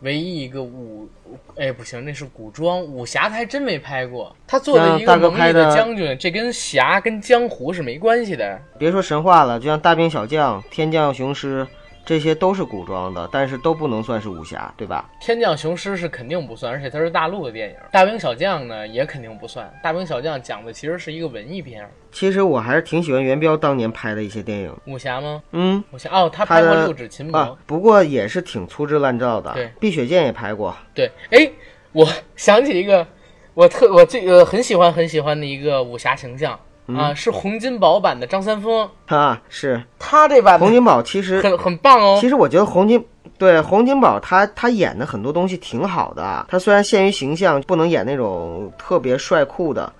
[0.00, 1.08] 唯一一个武，
[1.56, 4.34] 哎不行，那是古装武侠，他还真没拍过。
[4.46, 8.58] 他做的一个那大哥蒙毅的拍的将军，这跟侠跟江湖是没关系的。
[8.78, 11.66] 别说神话了，就像大兵小将、天降雄狮，
[12.04, 15.08] 这些都是古装的，但是都不能算是武侠，对吧？
[15.20, 17.76] 天降雄狮是肯定不算，而且它是大陆的电影。
[17.92, 19.72] 大兵小将呢也肯定不算。
[19.82, 25.42] 大兵小将讲的其实是一个文艺片，其实我还是挺喜欢元彪当年拍的一些电影，武侠吗？
[25.52, 27.38] 嗯武侠哦，他拍过六指琴魔。
[27.38, 29.52] 啊，不过也是挺粗制滥造的。
[29.54, 31.50] 对碧血剑也拍过，对，哎，
[31.92, 33.06] 我想起一个，
[33.54, 36.58] 我特我这个很喜欢很喜欢的一个武侠形象、嗯
[36.96, 41.02] 啊，是洪金宝版的张三丰，啊，是他这版洪金宝。
[41.02, 42.28] 其实很很棒哦其。
[42.28, 43.04] 实我觉得洪金
[43.38, 49.92] 对洪金宝他他演的很多东西挺好的啊，他虽然限于形象不能演那种特别帅酷的，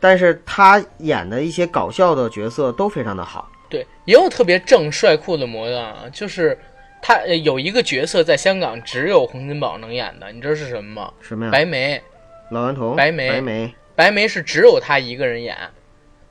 [0.00, 3.50] 但是他演的一些搞笑的角色都非常的好。
[3.68, 6.56] 对，也有特别正帅酷的模样啊，就是
[7.02, 11.12] 他呃有一个角色在香港只有洪金宝能演的，你知道是什么吗？
[11.20, 11.50] 什么呀？
[11.50, 12.00] 白眉。
[12.48, 15.56] 老顽童、白眉白眉，白眉是只有他一个人演，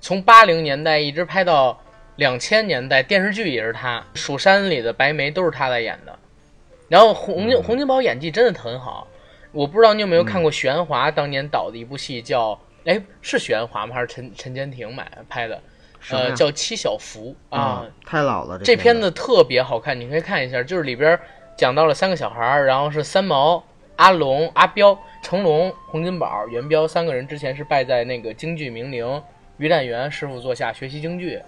[0.06, 1.82] 从八零年代一直拍到
[2.18, 6.16] 两千年代，电视剧也是他，《蜀山》里的白眉都是他在演的。
[6.88, 9.08] 然后洪金洪金宝演技真的很好，
[9.52, 12.52] 我不知道你有没有看过玄华当年导的一部戏叫
[12.86, 13.96] 《哎，是许鞍华吗？
[13.96, 15.60] 还是陈陈坚挺买拍的？
[16.12, 21.20] 呃，叫《七小福》啊，太老了，这片片子特别好看，你可以看一下，就是里边
[21.58, 23.64] 讲到了三个小孩儿，然后是三毛、
[23.96, 29.24] 阿龙、阿彪、成龙、洪金宝、元彪三个人之前是拜在那个京剧名伶
[29.58, 31.42] 于占元师傅座下学习京剧。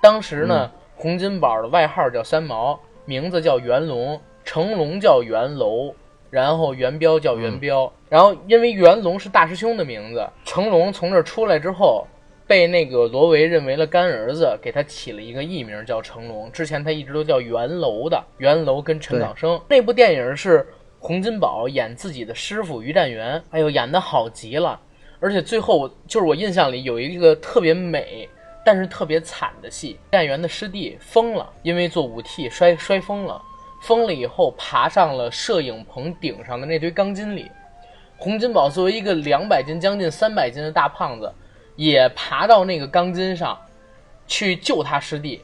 [0.00, 5.94] 当时呢，洪金宝的外号叫三毛，名字叫元龙，成龙叫元楼，
[6.30, 7.92] 然后元彪叫元彪。
[8.08, 12.06] 然后因为元龙是大师兄的名字，成龙从这儿出来之后，
[12.46, 16.50] 被那个罗维认为了干儿子，给他起了一个艺名叫成龙。
[16.52, 19.60] 之前他一直都叫元楼的，元楼跟陈港生。
[19.68, 20.66] 那部电影是
[20.98, 24.78] 洪金宝演自己的师傅于占元，哎呦，演的好极了。
[25.22, 28.28] 而且最后就是我印象里有一个特别美，
[28.64, 33.40] 但是特别惨的戏，占元的师弟疯了，因为做武替摔摔疯了，
[33.82, 37.48] 疯了以后爬上了摄影棚顶上的那堆钢筋里。
[38.16, 41.32] 洪金宝作为一个两百斤、将近三百斤的大胖子，
[41.76, 43.56] 也爬到那个钢筋上
[44.26, 45.40] 去救他师弟。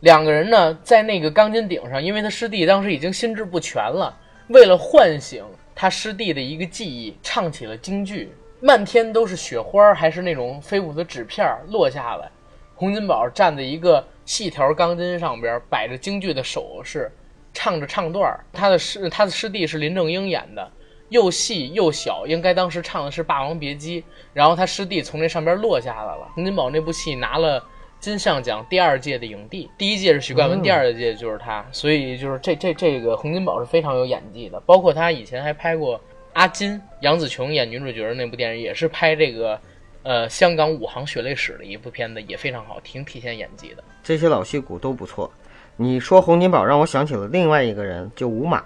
[0.00, 4.18] 两个人呢，在那个钢筋顶上，因为他师弟当时已经心智不全了，
[4.48, 5.44] 为了唤醒
[5.76, 8.32] 他师弟的一个记忆，唱起了京剧。
[8.64, 12.30] 漫天都是雪花，还是那种飞舞的纸片落下来。
[12.76, 17.10] 洪金宝站在一个细条钢筋上边，摆着京剧的手势，
[17.52, 18.44] 唱着唱段儿。
[18.52, 20.70] 他的师他的师弟是林正英演的，
[21.08, 24.00] 又细又小，应该当时唱的是《霸王别姬》。
[24.32, 26.30] 然后他师弟从那上边落下来了。
[26.36, 27.60] 洪金宝那部戏拿了
[27.98, 31.66] 金像奖第二届的影帝，第一届是许冠文，第二届就是他。
[31.72, 36.00] 所以就是这这这个洪金宝是非常有演技的，包括他以前还拍过。
[36.32, 39.58] 阿金、杨紫琼演女主角的那部电影也是拍这个，
[40.02, 43.84] 呃，香港武行血泪史的一部片子，也非常好，挺体现演技的。
[44.02, 45.30] 这些老戏骨都不错。
[45.76, 48.62] 你说洪金宝让我想起了另外一个人，就吴马。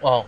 [0.00, 0.24] 哦，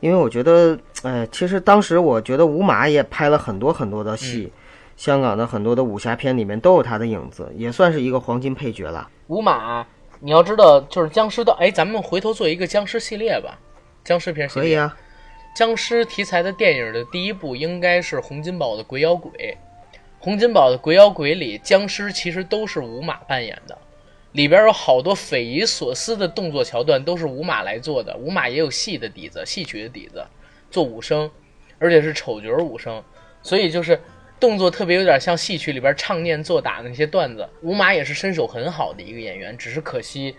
[0.00, 4.52] 因为我觉得，哎，其实当时我觉得吴马也拍了很多很多的戏，
[4.96, 9.08] 香港的很多的武侠片里面都有他的影子，也算是一个黄金配角了。
[9.28, 9.86] 吴马，
[10.20, 13.58] 你要知道，就是僵尸的，哎，咱们回头做一个僵尸系列吧，
[14.04, 14.62] 僵尸片系列。
[14.62, 14.96] 可以啊，
[15.56, 19.32] 僵尸题材的电影的第一部应该是洪金宝的《鬼咬鬼》。
[20.18, 23.78] 洪金宝的《鬼咬鬼》里，僵尸其实都是吴马扮演的，
[24.32, 28.14] 里边有好多匪夷所思的动作桥段都是吴马来做的。
[28.18, 30.22] 吴马也有戏的底子，戏曲的底子，
[30.70, 31.30] 做武生，
[31.78, 33.02] 而且是丑角武生，
[33.42, 33.98] 所以就是
[34.38, 37.48] 动作特别有点像戏曲里边唱念做打的那些段子。
[37.62, 40.36] 吴马也是身手很好的一个演员，只是可惜。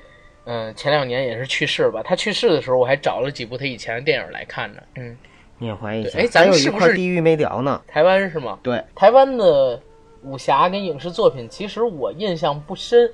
[0.49, 2.01] 嗯，前两年也是去世吧。
[2.01, 4.81] 他去世的时候，我还找了几部他以前的电影来看呢。
[4.95, 5.17] 嗯，
[5.57, 6.11] 缅怀一下。
[6.11, 7.81] 对哎咱有一们是不是块地狱没聊呢？
[7.85, 8.57] 台湾是吗？
[8.63, 9.77] 对，台湾的
[10.23, 13.11] 武侠跟影视作品，其实我印象不深，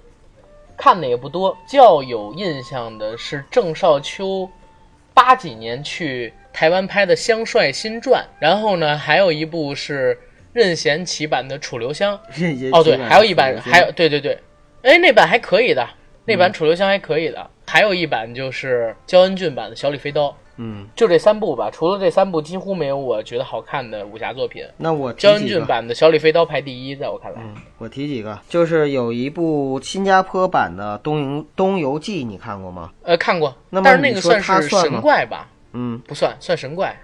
[0.78, 1.58] 看的也不多。
[1.68, 4.48] 较有印象的是郑少秋
[5.14, 10.16] 八几年去台湾拍的《香帅新传》，然后呢，还有一部是
[10.54, 12.16] 任贤齐版的《楚留香》。
[12.40, 14.38] 任贤哦，对，还有一版，还有对对对，
[14.84, 15.88] 哎，那版还可以的，
[16.26, 17.50] 那版《楚留香》还可以的。
[17.66, 21.70] 还有一版就是焦恩俊版的《小李飞刀》，嗯，就这三部吧。
[21.72, 24.64] 除了这三部，几乎没有我觉得好看的武侠作品。
[24.78, 25.48] 那我焦恩。
[25.48, 27.42] 俊版的《小李飞刀》排第一，在我看来。
[27.42, 32.92] 嗯，我提几个，就是有一部新加坡版的《东游东游记》，你看过吗？
[33.04, 35.50] 呃，看过，那么但是那个算吗神怪吧？
[35.72, 36.96] 嗯，不算，算神怪。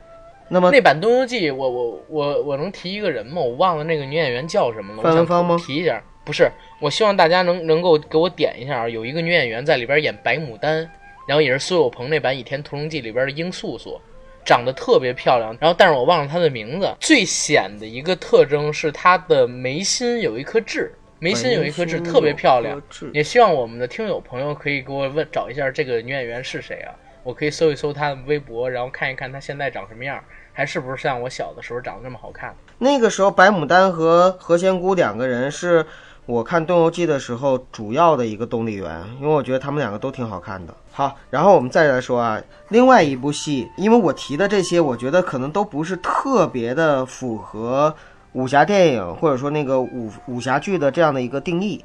[0.49, 3.41] 那么那版《东游记》，我我我我能提一个人吗？
[3.41, 5.01] 我忘了那个女演员叫什么了。
[5.03, 6.47] 我想范文芳吗提一下，不是，
[6.79, 10.87] 我希望大家能能够给我点一下啊，有一个女演员在里边演白牡丹，
[11.27, 13.99] 然后也是苏有朋那版《倚天屠龙记》里边的殷素素，
[14.45, 15.57] 长得特别漂亮。
[15.59, 16.87] 然后，但是我忘了她的名字。
[16.99, 22.79] 最显的一个特征是她的眉心有一颗痣，眉心有一颗痣，特别漂亮。
[23.11, 26.93] 也希望我们的听友朋友可以给我问找一下这个女演员是谁啊？
[27.23, 30.23] 我可以搜一搜她的微博，然后看一看她现在长什么样，
[30.53, 32.55] 还是不是像我小的时候长得那么好看？
[32.77, 35.85] 那个时候，白牡丹和何仙姑两个人是
[36.29, 40.71] 我看《东游记》的时候主要的一个动力源，因为我觉得他们两个都挺好看的。
[40.91, 47.91] 好，然后我们再来说啊，另外一部戏，因为我提的这些，我觉得可能都不是特别的符合
[48.33, 51.83] 武侠电影或者说那个武武侠剧的这样的一个定义。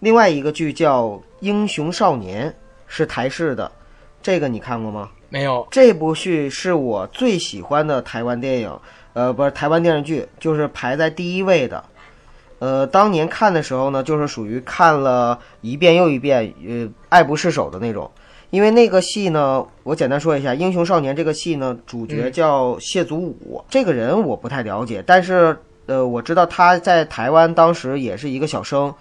[0.00, 1.06] 另外一个剧叫
[1.38, 2.50] 《英雄少年》，
[2.88, 3.70] 是台式的，
[4.20, 5.08] 这个你看过吗？
[5.28, 8.76] 没有，这部剧是我最喜欢的台湾电影，
[9.12, 11.84] 呃，不是台湾电视剧，就是排在第一位的。
[12.58, 18.10] 呃，当年看的时候呢，就是属于看了一遍又一遍，呃，爱不释手的那种。
[18.50, 28.94] 因为那个戏呢，我简单说一下，《英雄少年》这个戏呢，主角叫谢祖武，这个人我不太了解，但是呃，我知道他在台湾当时也是一个小生。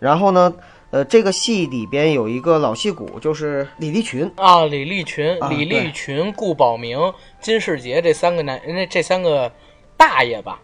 [0.00, 0.52] 然后呢，
[0.90, 6.98] 呃，这个戏里边有一个老戏骨，就是李立群，啊，李立群、啊李立群、顾宝明、
[7.40, 9.50] 金世杰这三个男，那这三个
[9.96, 10.60] 大爷吧，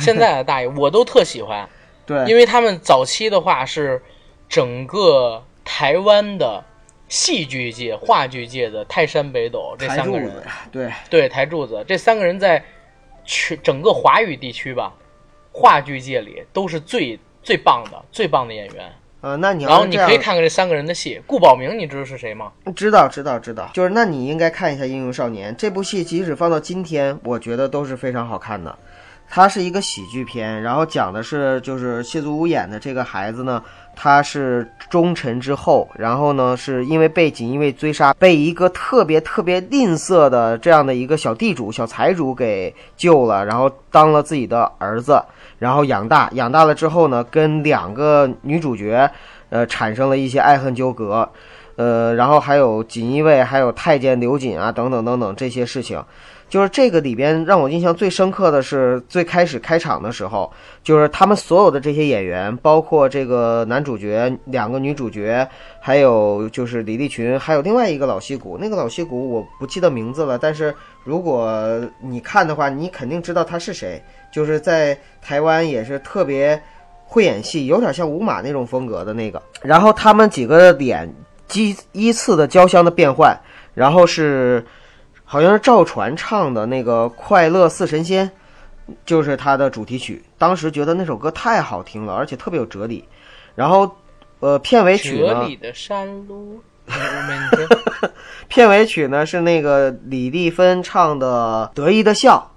[0.00, 1.66] 现在的大爷我都特喜欢，
[2.06, 4.00] 对，因为他们早期的话是
[4.48, 6.64] 整个台湾的
[7.08, 10.32] 戏剧界、话剧界的泰山北斗这三个人
[10.70, 12.64] 对，对台柱子这三个人在
[13.24, 14.94] 全整个华语地区吧，
[15.52, 18.92] 话剧界里都是最最棒的、最棒的演员。
[19.22, 21.20] 呃，那你然后你可以看看这三个人的戏。
[21.26, 22.52] 顾宝明，你知道是谁吗？
[22.76, 28.78] 知道知道知道，就是那你应该看一下《英雄少年》这部戏，即使放到今天，我觉得都是非常好看的。
[29.28, 33.62] 它是一个喜剧片，然后讲的是就是谢祖武演的这个孩子呢，
[33.94, 45.22] 他是忠臣之后，然后呢是因为被锦衣卫追杀，被一个特别特别吝啬的这样的一个小地主、小财主给救了，然后当了自己的儿子，
[45.58, 49.10] 然后养大，养大了之后呢，跟两个女主角，
[49.50, 51.28] 呃，产生了一些爱恨纠葛。
[51.76, 56.02] 呃，然后还有锦衣卫，还有太监刘瑾啊，等等等等这些事情，
[56.48, 65.48] 就是这个里边让我印象最深刻的是最开始开场的时候，就是他们所有的这些演员，包括这个男主角、两个女主角，
[65.80, 70.74] 还有就是李立群，还有另外一个老戏骨，那个老戏骨我不记得名字了，但是
[71.04, 76.60] 如果你看的话，你肯定知道他是谁，就是在台湾也是特别
[77.04, 81.12] 会演戏，有点像吴马那种风格的那个，然后他们几个的脸。
[81.54, 83.32] 依依次的交相的变换，
[83.72, 84.66] 然后是
[85.28, 88.26] 好像是赵传唱的那个《快乐似神仙》，
[89.04, 90.22] 就是他的主题曲。
[90.38, 93.04] 当时觉得那首歌太好听了，而且特别有哲理。
[93.56, 93.90] 然后，
[94.38, 95.34] 呃，片尾曲呢？
[95.34, 96.62] 哲理的山路。
[98.46, 102.52] 片尾曲呢是那个李丽芬唱的《得意的笑》，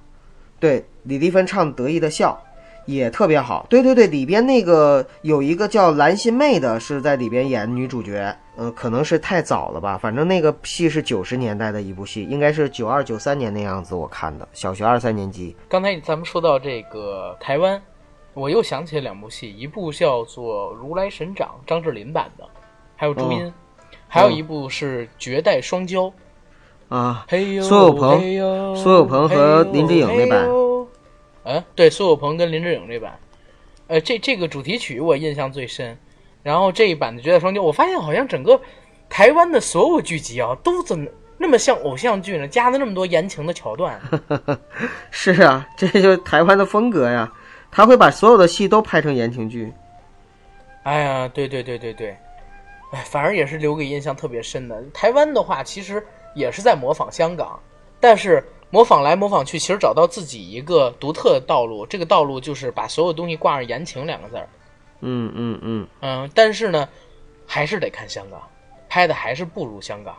[0.62, 2.40] 对，李丽芬唱《得意的笑》
[2.86, 3.66] 也特别好。
[3.68, 8.38] 对对对，里边那个有一个叫蓝心湄的，是在里边演女主角。
[8.62, 15.56] 嗯，可能是太早了吧，反正那个戏是九十年代的一部戏，应该是九二九三年那样子，我看的，小学二三年级。
[15.70, 17.82] 刚才咱们说到这个台湾，
[18.34, 22.44] 我又想起了两部戏，一部叫做《如来神掌》，张智霖版的，
[22.98, 23.54] 还有朱茵，哦
[24.10, 26.12] 还有一部是《绝代双骄》。
[26.90, 27.26] 啊，
[27.62, 28.20] 苏有朋
[28.76, 30.42] 苏有朋和林志颖那版。
[30.42, 30.88] 嘿呦
[31.44, 33.18] 嗯，对，苏有朋跟林志颖这版。
[33.88, 35.98] 呃，这这个主题曲我印象最深。
[36.50, 38.60] 然后这一版的《绝代双骄》，我发现好像整个
[39.08, 42.48] 台湾的所有剧集啊，都怎么那么像偶像剧呢？
[42.48, 44.02] 加了那么多言情的桥段。
[45.12, 47.32] 是啊，这就是台湾的风格呀，
[47.70, 49.72] 他会把所有的戏都拍成言情剧。
[50.82, 52.18] 哎呀，对对对对对，
[52.94, 54.84] 哎，反而也是留给印象特别深的。
[54.92, 57.60] 台湾的话，其实也是在模仿香港，
[58.00, 61.86] 但是模仿来模仿去，其实找到自己一个独特的道路。
[61.86, 64.50] 这个道路就是把所有东西挂上“言情”两个字儿。
[65.02, 66.88] 嗯嗯嗯，嗯，但是呢，
[67.48, 68.42] 还是得看香港，
[68.88, 70.16] 拍的还是不如香港。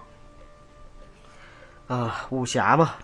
[1.87, 2.95] 啊，武侠嘛，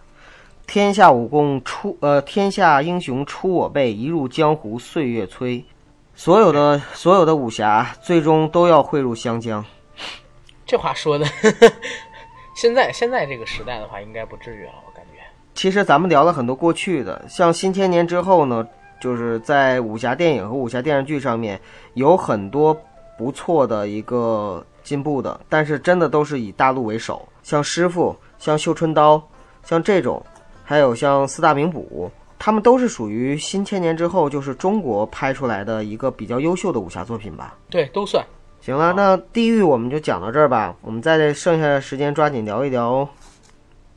[0.66, 5.64] 天下武功出呃，天下英雄出我辈，一入江湖岁月催。
[6.14, 9.62] 所有的所有的武侠最终都要汇入湘江。
[10.64, 11.26] 这话说的，
[12.56, 15.20] 现在现在这个时代的话，应该不至于了，我感觉。
[15.54, 18.66] 其实咱们聊了很多过去的，像新千年之后呢，
[19.00, 21.60] 就是在武侠电影和武侠电视剧上面
[21.94, 22.76] 有很多
[23.18, 29.22] 不错的一个进步的，但是真的都是以大陆为首，像师傅、像绣春刀、
[29.62, 30.24] 像这种，
[30.64, 37.56] 还有像四大名捕，他们都是属于新千年之后就是中国拍出来的一个比较优秀的武侠作品吧。
[37.70, 38.24] 对，都算。
[38.60, 43.08] 行了，那地狱我们就讲到这儿吧，我们再剩下的时间抓紧聊一聊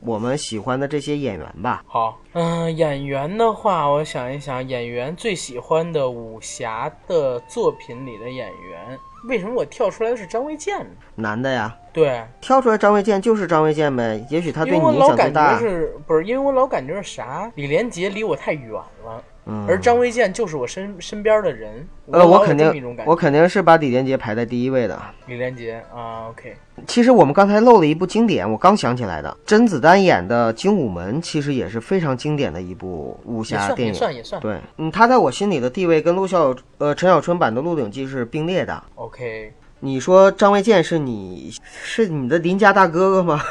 [0.00, 1.82] 我们喜欢的这些演员吧。
[1.86, 8.98] 好，嗯、演员的话，我想一想，演员最喜欢的武侠的作品里的演员，
[9.28, 10.90] 为什么我跳出来的是张卫健呢？
[11.14, 15.58] 男的呀，对，跳出来张卫健就是张卫健呗，也许他因为我对你影老感觉。
[15.58, 16.24] 是不是？
[16.24, 17.50] 因为我老感觉是啥？
[17.54, 18.72] 李连杰离我太远
[19.04, 21.86] 了，嗯，而张卫健就是我身身边的人。
[22.10, 25.00] 呃，我肯定我肯定是把李连杰排在第一位的。
[25.26, 26.54] 李连杰啊，OK，
[26.86, 33.94] 其实我们刚才漏了一部经典，我刚想起来的，甄子丹演的《精武门》其实也是非常经典的一部武侠电影。
[33.94, 38.82] 算也算对，嗯，他在我心里的地位跟陆小呃陈小春版的《鹿鼎记》是并列的。
[38.96, 39.52] OK。
[39.82, 41.50] 你说张卫健是你
[41.82, 43.42] 是你的邻家大哥哥吗？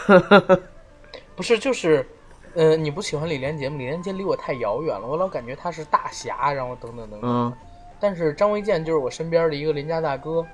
[1.36, 2.06] 不是，就是，
[2.56, 3.78] 呃，你不喜欢李连杰吗？
[3.78, 7.30] 李连杰离我太遥远了，我老感觉他是大侠，然后等等等等。
[7.30, 7.54] 嗯
[8.02, 10.46] 但是张卫健就是我身边的一个邻家大哥，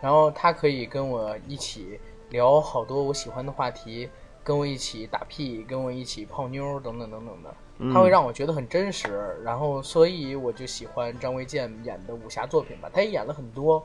[0.00, 1.96] 然后他可以跟我一起
[2.30, 4.10] 聊好多我喜欢的话题，
[4.42, 12.90] 跟我一起打屁，跟我一起泡妞等等等等的，嗯他会让我觉得很真实，然后所以我就喜欢张卫健演的武侠作品吧。
[12.92, 13.80] 他也演了很多，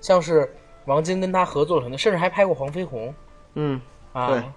[0.00, 0.48] 像是
[0.84, 3.12] 王晶跟他合作了很多，甚至还拍过黄飞鸿
[3.54, 3.80] 嗯
[4.12, 4.54] 啊。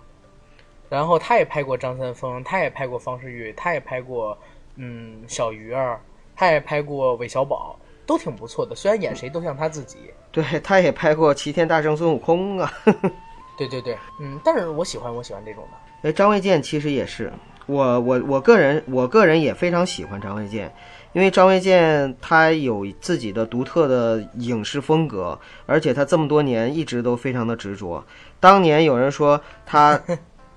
[0.90, 4.38] 对然后他也拍过张三丰，他也拍过方世玉，他也拍过
[4.76, 6.00] 嗯小鱼儿，
[6.36, 8.76] 他也拍过韦小宝，都挺不错的。
[8.76, 9.98] 虽然演谁都像他自己。
[10.32, 12.74] 对，他也拍过《齐天大圣孙悟空》啊。
[13.58, 16.10] 对对对，嗯，但是我喜欢我喜欢这种的。
[16.10, 17.32] 哎，张卫健其实也是
[17.66, 20.74] 我我我个人我个人也非常喜欢张卫健，
[21.12, 28.04] 因为张卫健他有自己的独特的影视风格，而且他这么多年一直都非常的执着。
[28.40, 30.02] 当年有人说他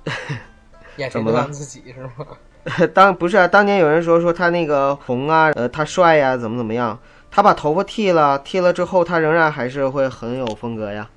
[0.97, 2.27] 演谁怎么了自己是吗？
[2.95, 6.99] 当不是啊，当年有人说说他那个红啊，呃，他帅呀、怎么怎么样？
[7.31, 11.09] 他把头发剃了，剃了之后，他仍然还是会很有风格呀。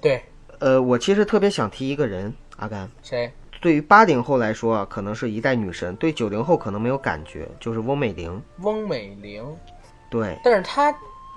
[0.00, 0.24] 对，
[0.58, 2.88] 呃，我其实特别想提一个人，阿甘。
[3.02, 3.30] 谁？
[3.60, 8.40] 对于八零后来说啊，可能是一代女神；对九零后可能没有感觉，就是翁美玲。
[8.60, 9.44] 翁美玲。
[10.10, 10.90] 对，但是她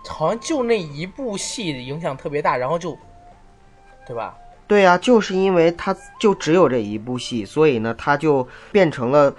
[0.07, 2.97] 好像就那一部戏的影响特别大，然后就，
[4.07, 4.35] 对吧？
[4.71, 9.33] 对呀、就是因为他就只有这一部戏，所以呢，他就变成了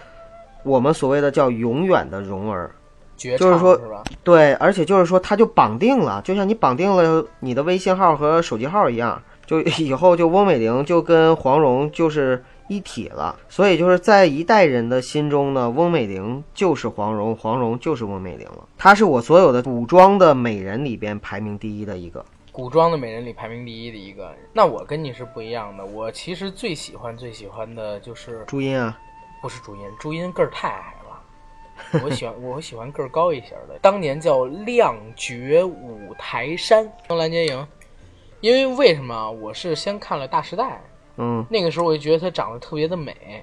[0.62, 2.70] 我们所谓的叫永远的蓉儿。
[3.16, 3.80] 就是说？
[4.22, 13.34] 对，而且就是说，他就绑定了，就像你绑定了你的微信号和手机号一样，就以后就翁美玲就跟黄蓉就是一体了。
[13.48, 18.68] 所以就是在一代人的心中呢，翁美玲就是黄蓉，黄蓉就是翁美玲了。
[18.76, 22.22] 她是我所有的古装的美人里边排名第一的一个。
[22.53, 24.32] 古装的美人里排名第一的一个。
[24.53, 29.00] 那我跟你是不一样的，我其实最喜欢最喜欢的就是朱茵啊，
[29.40, 32.03] 不是朱茵，朱茵个儿太矮了。
[32.05, 36.86] 我喜欢 我喜欢个儿高一些的，当年叫亮绝五台山。
[37.09, 37.66] 蓝洁瑛，
[38.40, 39.14] 因为为什么？
[39.14, 40.64] 啊我是先看了《大时代》，
[41.16, 41.44] 嗯。
[41.48, 43.42] 那个时候我就觉得她长得特别的美。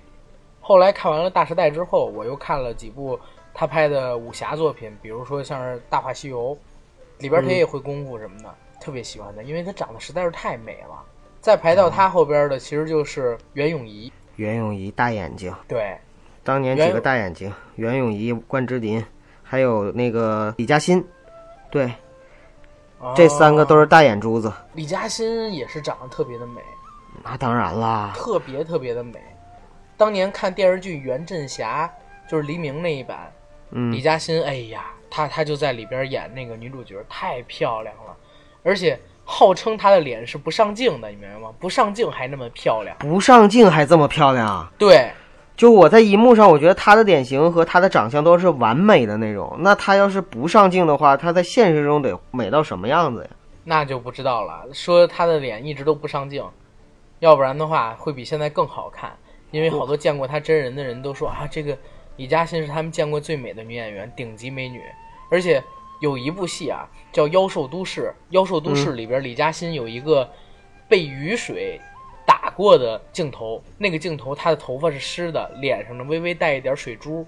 [0.62, 3.20] 后来看完了《大时代》之后，我又看了几部
[3.56, 6.56] 她拍的武侠作品，比如说像是《大话西游》，
[7.24, 8.56] 里边她也会功夫什么的，
[8.90, 11.06] 特别喜欢的，因为她长得实在是太美了。
[11.40, 14.12] 再排到她后边的，其实就是袁咏仪。
[14.38, 15.96] 袁咏仪大眼睛，对，
[16.44, 19.06] 当年几个大眼睛，袁咏仪、关之琳，
[19.44, 21.06] 还有那个李嘉欣，
[21.70, 21.94] 对，
[23.16, 23.86] 这三个都是。
[23.86, 24.52] 大眼珠子。
[24.74, 26.60] 李嘉欣也是长得特别的美，
[27.24, 29.20] 那当然啦，特别特别的美。
[29.98, 31.88] 当年看电视剧《袁振霞》，
[32.32, 33.32] 就是黎明那一版，
[33.70, 38.16] 嗯李，嘉欣，哎呀，她她就在里边演那个女主角，太漂亮了，
[38.64, 41.50] 而且号称她的脸是不上镜的，你明白吗？
[41.60, 42.96] 不上镜还那么漂亮。
[43.00, 44.72] 不上镜还这么漂亮啊！
[44.78, 45.12] 对，
[45.56, 49.56] 就我在荧幕上，我觉得她的脸型和她的长相都是完美的那种。
[49.60, 53.30] 那她要是不上镜的话，她在现实中得美到什么样子呀？
[53.64, 54.64] 那就不知道了。
[54.74, 56.44] 说她的脸一直都不上镜，
[57.20, 59.12] 要不然的话会比现在更好看。
[59.52, 61.78] 因为好多见过她真人的人都说啊，这个
[62.18, 64.82] 李嘉欣是他们见过最美的女演员，顶级美女。
[65.32, 65.64] 而且
[66.00, 70.30] 有一部戏啊，叫《妖兽都市》，《妖兽都市》里边李嘉欣有一个
[70.88, 71.80] 被雨水
[72.26, 77.26] 打过的镜头，那个镜头她的头发是湿的，脸上呢微微带一点水珠，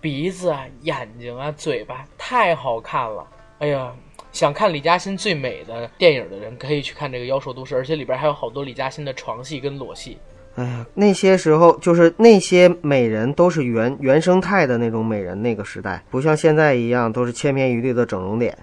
[0.00, 3.26] 鼻子啊、眼睛啊、嘴巴太好看了。
[3.58, 3.94] 哎呀，
[4.32, 10.18] 想看李嘉欣最美的电影的人，可以去看这个《妖兽都市》，而且里边还有好多李嘉欣的床戏跟裸戏。
[10.58, 18.58] 哎呀，那些时候就是那些美人都是原原生态的那种美人，那个时代不像现在一样都是千篇一律的整容脸。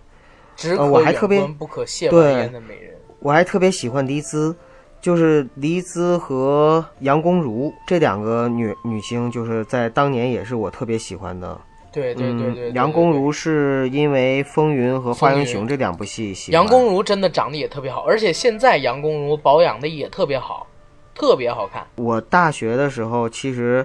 [0.58, 2.94] 只呃我可还特别不可亵玩焉的美人。
[3.20, 4.54] 我还特别喜欢黎姿，
[5.00, 11.58] 就是黎姿和杨恭如这两个女女星，就是在当年也是我特别喜欢的。
[11.94, 16.62] 对对对对杨恭如是因为《风云》和《花英雄》这两部戏喜欢。
[16.62, 20.68] 杨恭如真的长得也特别好，而且现在杨恭如保养的也特别好，
[21.16, 21.84] 特别好看。
[21.96, 23.84] 我大学的时候，其实，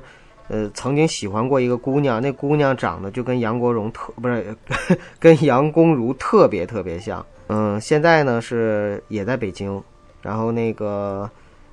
[0.48, 4.54] 呃，曾经喜欢过一个姑娘，那姑娘长得就跟杨国荣特不是，
[5.18, 7.24] 跟杨恭如特别特别像。
[7.48, 9.82] 嗯，现在呢是也在北京，
[10.22, 11.30] 然后那个，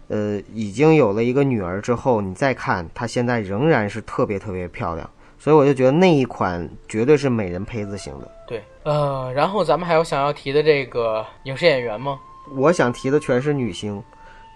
[0.07, 8.31] 呃，已经有了一个女儿之后，你再看她现在仍然是特别特别漂亮，所以我就觉得那一款绝对是美人胚子型的。
[8.47, 12.19] 对，呃，然后咱们还有想要提的这个影视演员吗？
[12.55, 14.01] 我想提的全是女星，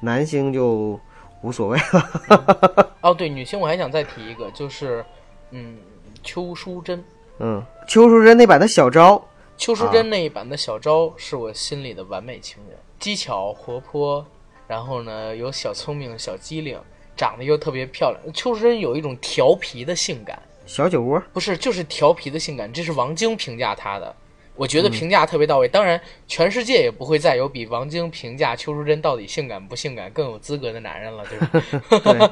[0.02, 1.00] 男星就
[1.42, 2.92] 无所谓了。
[3.02, 5.06] 哦，对，女星我还想再提一个，就是，
[5.52, 5.78] 嗯，
[6.22, 7.04] 邱淑贞。
[7.40, 9.24] 嗯，邱淑贞那版的小昭。
[9.58, 14.26] 邱淑贞那一版的小昭是我心里的完美情人，机巧活泼，
[14.68, 16.80] 然后呢有小聪明、小机灵，
[17.16, 18.34] 长得又特别漂亮。
[18.34, 24.16] 邱淑贞有一种调皮的性感，小酒窝，不是就是调皮的性感，这是王晶评价她的，
[24.62, 25.68] 我觉得评价特别到位。
[25.68, 32.14] 当然，全世界也不会再有比王晶评价邱淑贞到底性感不性感更有资格的男人了，对吧？
[32.14, 32.30] 对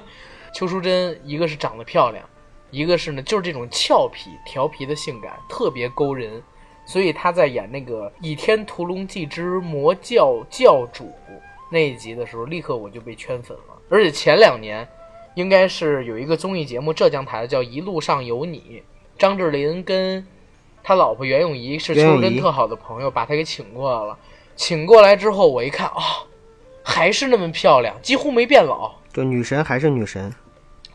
[0.53, 2.23] 邱淑贞一个是长得漂亮，
[2.69, 6.39] 一个是呢就是这种俏皮、调皮的性感特别勾人，
[6.85, 11.05] 所以她在演那个《倚天屠龙记之魔教教主》
[11.71, 13.81] 那一集的时候，立刻我就被圈粉了。
[13.89, 14.87] 而且前两年
[15.33, 18.59] 应该是有一个综艺节目，浙江台的叫《一路上有你》，
[19.17, 20.23] 张智霖跟
[20.89, 24.17] 他老婆袁咏仪是邱淑贞特好的朋友，把他给请过来了。
[24.55, 26.25] 请过来之后，我一看啊、
[26.81, 28.91] 还是那么漂亮，几乎没变老。
[29.13, 30.33] 就女神还是女神。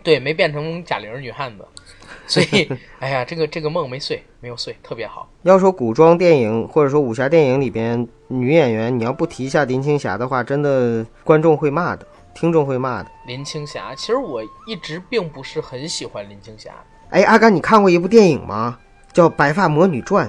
[0.03, 1.65] 对，没变成贾玲女汉子，
[2.27, 2.69] 所以，
[2.99, 5.29] 哎呀，这个这个梦没碎，没有碎，特别好。
[5.43, 12.05] 要说古装电影或者说武侠电影里边女演员，你要不提一下林青霞的话，真的观众会骂的，
[12.35, 13.09] 听众会骂的。
[13.29, 16.73] 林青霞，其实我一直并不是很喜欢林青霞。
[17.11, 18.77] 哎，阿甘，你看过一部电影吗？
[19.15, 20.29] 叫《白发魔女传》，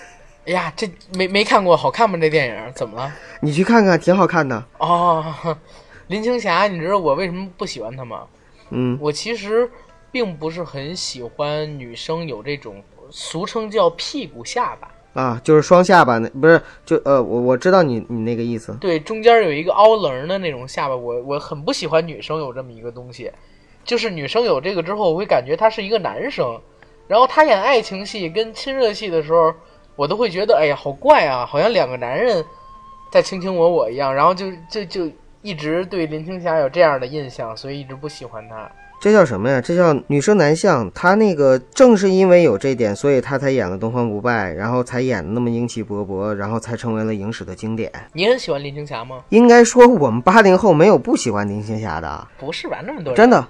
[0.46, 2.18] 哎呀，这没没看过，好看吗？
[2.20, 3.12] 这电影怎么了？
[3.40, 4.62] 你去看看，挺好看的。
[4.78, 5.24] 哦，
[6.08, 8.24] 林青霞，你知道我为什么不喜欢她吗？
[8.70, 9.68] 嗯，我其实
[10.12, 18.76] 并不是很喜欢女生有这种俗称叫屁股下巴，啊，就是双下巴那不是就呃，我我知道你你那个意思。
[18.80, 23.32] 对，中间有一个凹棱的那种下巴，我我很不喜欢女生有这么一个东西，
[23.82, 26.60] 就是女生有这个之后，我会感觉她是一个男生，
[27.06, 29.52] 然后他演爱情戏跟亲热戏的时候，
[29.94, 32.44] 我都会觉得哎呀好怪啊，好像两个男人
[33.10, 35.10] 在卿卿我我一样，然后就就就
[35.42, 38.70] 一直对林青霞有这样的印象，所以一直不喜欢她。
[38.98, 39.60] 这叫什么呀？
[39.60, 40.90] 这叫女生男相。
[40.92, 47.92] 他那个正是因为有这点，所以他才演了《东方不败》，然后才演的那么英气勃勃，然后才成为了影史的经典。
[48.14, 49.22] 你很喜欢林青霞吗？
[49.28, 52.78] 应该说，我们八零后没有不喜欢林青霞的，不是吧？
[52.86, 53.46] 那么多人真的。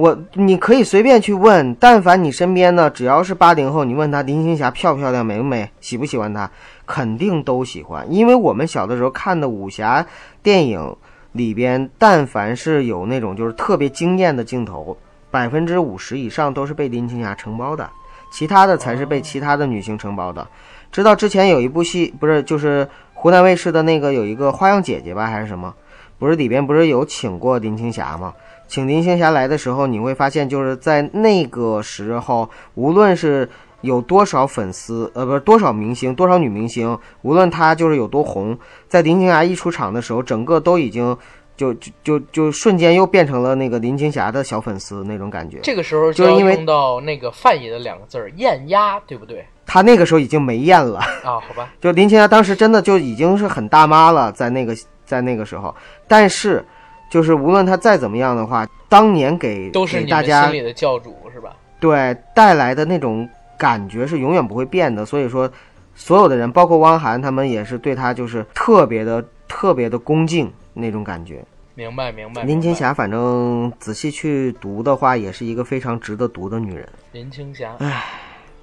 [0.00, 6.50] 我你可以随便去问，但凡你身边呢，只要是八零后，你问他林青霞漂不漂亮、美不美、喜不喜欢她，
[6.86, 8.10] 肯定都喜欢。
[8.10, 10.06] 因为我们小的时候看的武侠
[10.42, 10.96] 电影
[11.32, 14.96] 里边，但凡是有那种就是特别惊艳的镜头，
[15.30, 17.90] 百分之五十以上都是被林青霞承包的，
[18.32, 20.46] 其他的才是被其他的女星承包的。
[20.90, 25.74] 知道之前有一部戏，不是就是湖南卫视的那个有一个《花样姐姐》吧，还是什么？
[26.18, 28.34] 不是里边不是有请过林青霞吗？
[28.70, 33.48] 请林青霞来的时候，你会发现，就是在那个时候，无论是
[33.80, 38.56] 有多少粉丝，呃，不是多少明星，多少女明星，无论她就是有多红，
[38.86, 41.16] 在林青霞一出场的时候，整个都已经
[41.56, 45.58] 就就就就瞬间又变成了那个林青霞的小粉丝那种感觉。
[45.64, 49.44] 这个时候就是因为用到那个范爷的两个字儿“艳压”，对不对？
[49.66, 55.74] 她那个时候已经没艳了，啊，好吧， 就林青霞当时真的就已经是很大妈了，在那个在那个时候，
[56.06, 56.64] 但是
[57.10, 61.54] 就是无论他再怎么样的话，当年给都是大家心里的教主是吧？
[61.80, 63.28] 对带来的那种
[63.58, 65.04] 感觉是永远不会变的。
[65.04, 65.50] 所以说，
[65.94, 71.44] 所有的人，包括汪涵他们，也是对他就是特别的、特别的恭敬那种感觉。
[71.74, 72.42] 明白，明白。
[72.42, 76.86] 林青，霞，反正仔细去读的话，也是一个非常值得读的女人。
[77.12, 78.04] 林青霞，唉，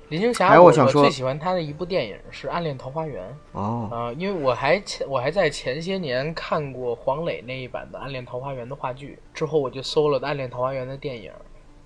[0.10, 11.30] 林青霞，还有我我想说最喜欢她的一部电影是《暗恋桃花源》哦，啊、因为我还前我还在前些年看过黄磊那一版的《暗恋桃花源》的话剧，之后我就搜了《暗恋桃花源》的电影，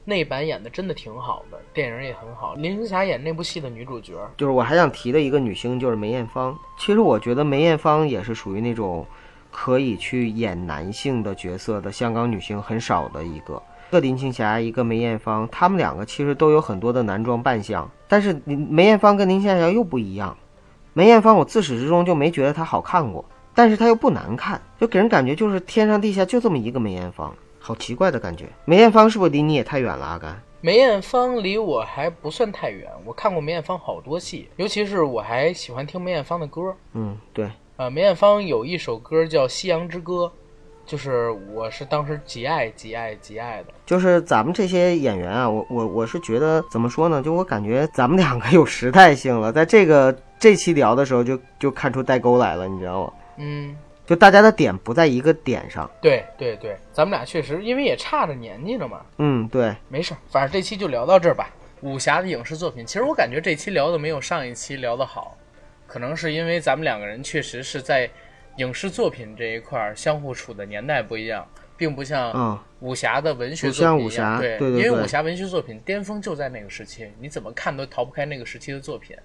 [0.06, 2.54] 那一版演的真的挺好的，电影也很好。
[2.54, 6.56] 林青霞演那部戏的女主角，就是我还想提的一个女星就是梅艳芳。
[6.78, 9.04] 其实我觉得梅艳芳也是属于那种
[9.50, 13.60] 可以去演男性的角色的香港女星很少的一个。
[13.92, 20.38] 一个林青霞，一个梅艳芳，她们两个其实都有很多的男装扮相，但是林梅艳芳跟林青霞又不一样。
[20.94, 28.46] 梅艳芳我自始至终就没觉得她好看过，但是她又不难看，就给人感觉就是天上地下就这么一个梅艳芳，好奇怪的感觉。
[28.64, 30.42] 梅艳芳是不是离你也太远了，阿甘？
[30.62, 36.74] 梅艳芳离我还不算太远，我看过梅艳芳好多戏，尤其是我还喜欢听梅艳芳的歌。
[36.94, 40.14] 嗯，对，呃，梅艳芳有一首歌叫《夕阳之歌》，
[40.92, 43.68] 就是我是当时极爱极爱极爱的。
[43.86, 47.22] 就是咱们这些演员啊，我我我是觉得怎么说呢？
[47.22, 53.14] 就我感觉咱们两个有时代性了，在这个这期聊的时候就就看出代沟来了，你知道吗？
[53.38, 53.74] 嗯，
[54.06, 55.90] 就大家的点不在一个点上。
[56.02, 61.50] 对对对，咱们俩确实因为也差着年纪了嘛，嗯，对，没事儿，反正这期就聊到这儿吧。
[61.80, 65.38] 武侠的影视作品，其实我感觉这期聊的没有上一期聊的好，
[65.88, 68.10] 可能是因为咱们两个人确实是在
[68.58, 71.48] 影视作品这一块儿相互处的年代不一样，
[71.78, 79.16] 并不像嗯，武侠的文学作品一样，对，对对对因为武侠文学作品巅峰就在那个时期，你怎么看都逃不开那个时期的作品。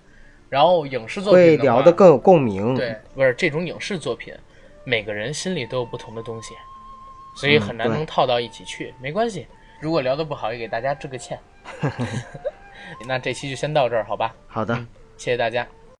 [0.48, 2.72] 然后影视作品会聊得更有共鸣。
[2.76, 4.32] 对，不是这种影视作品，
[4.84, 6.54] 每个人心里都有不同的东西，
[7.34, 8.94] 所以嗯很难能套到一起去。
[9.02, 9.48] 没关系，
[9.80, 11.36] 如果聊得不好，也给大家致个歉。
[13.08, 14.32] 那这期就先到这儿，好吧？
[14.46, 14.72] 好的。
[15.16, 15.66] 谢谢大家。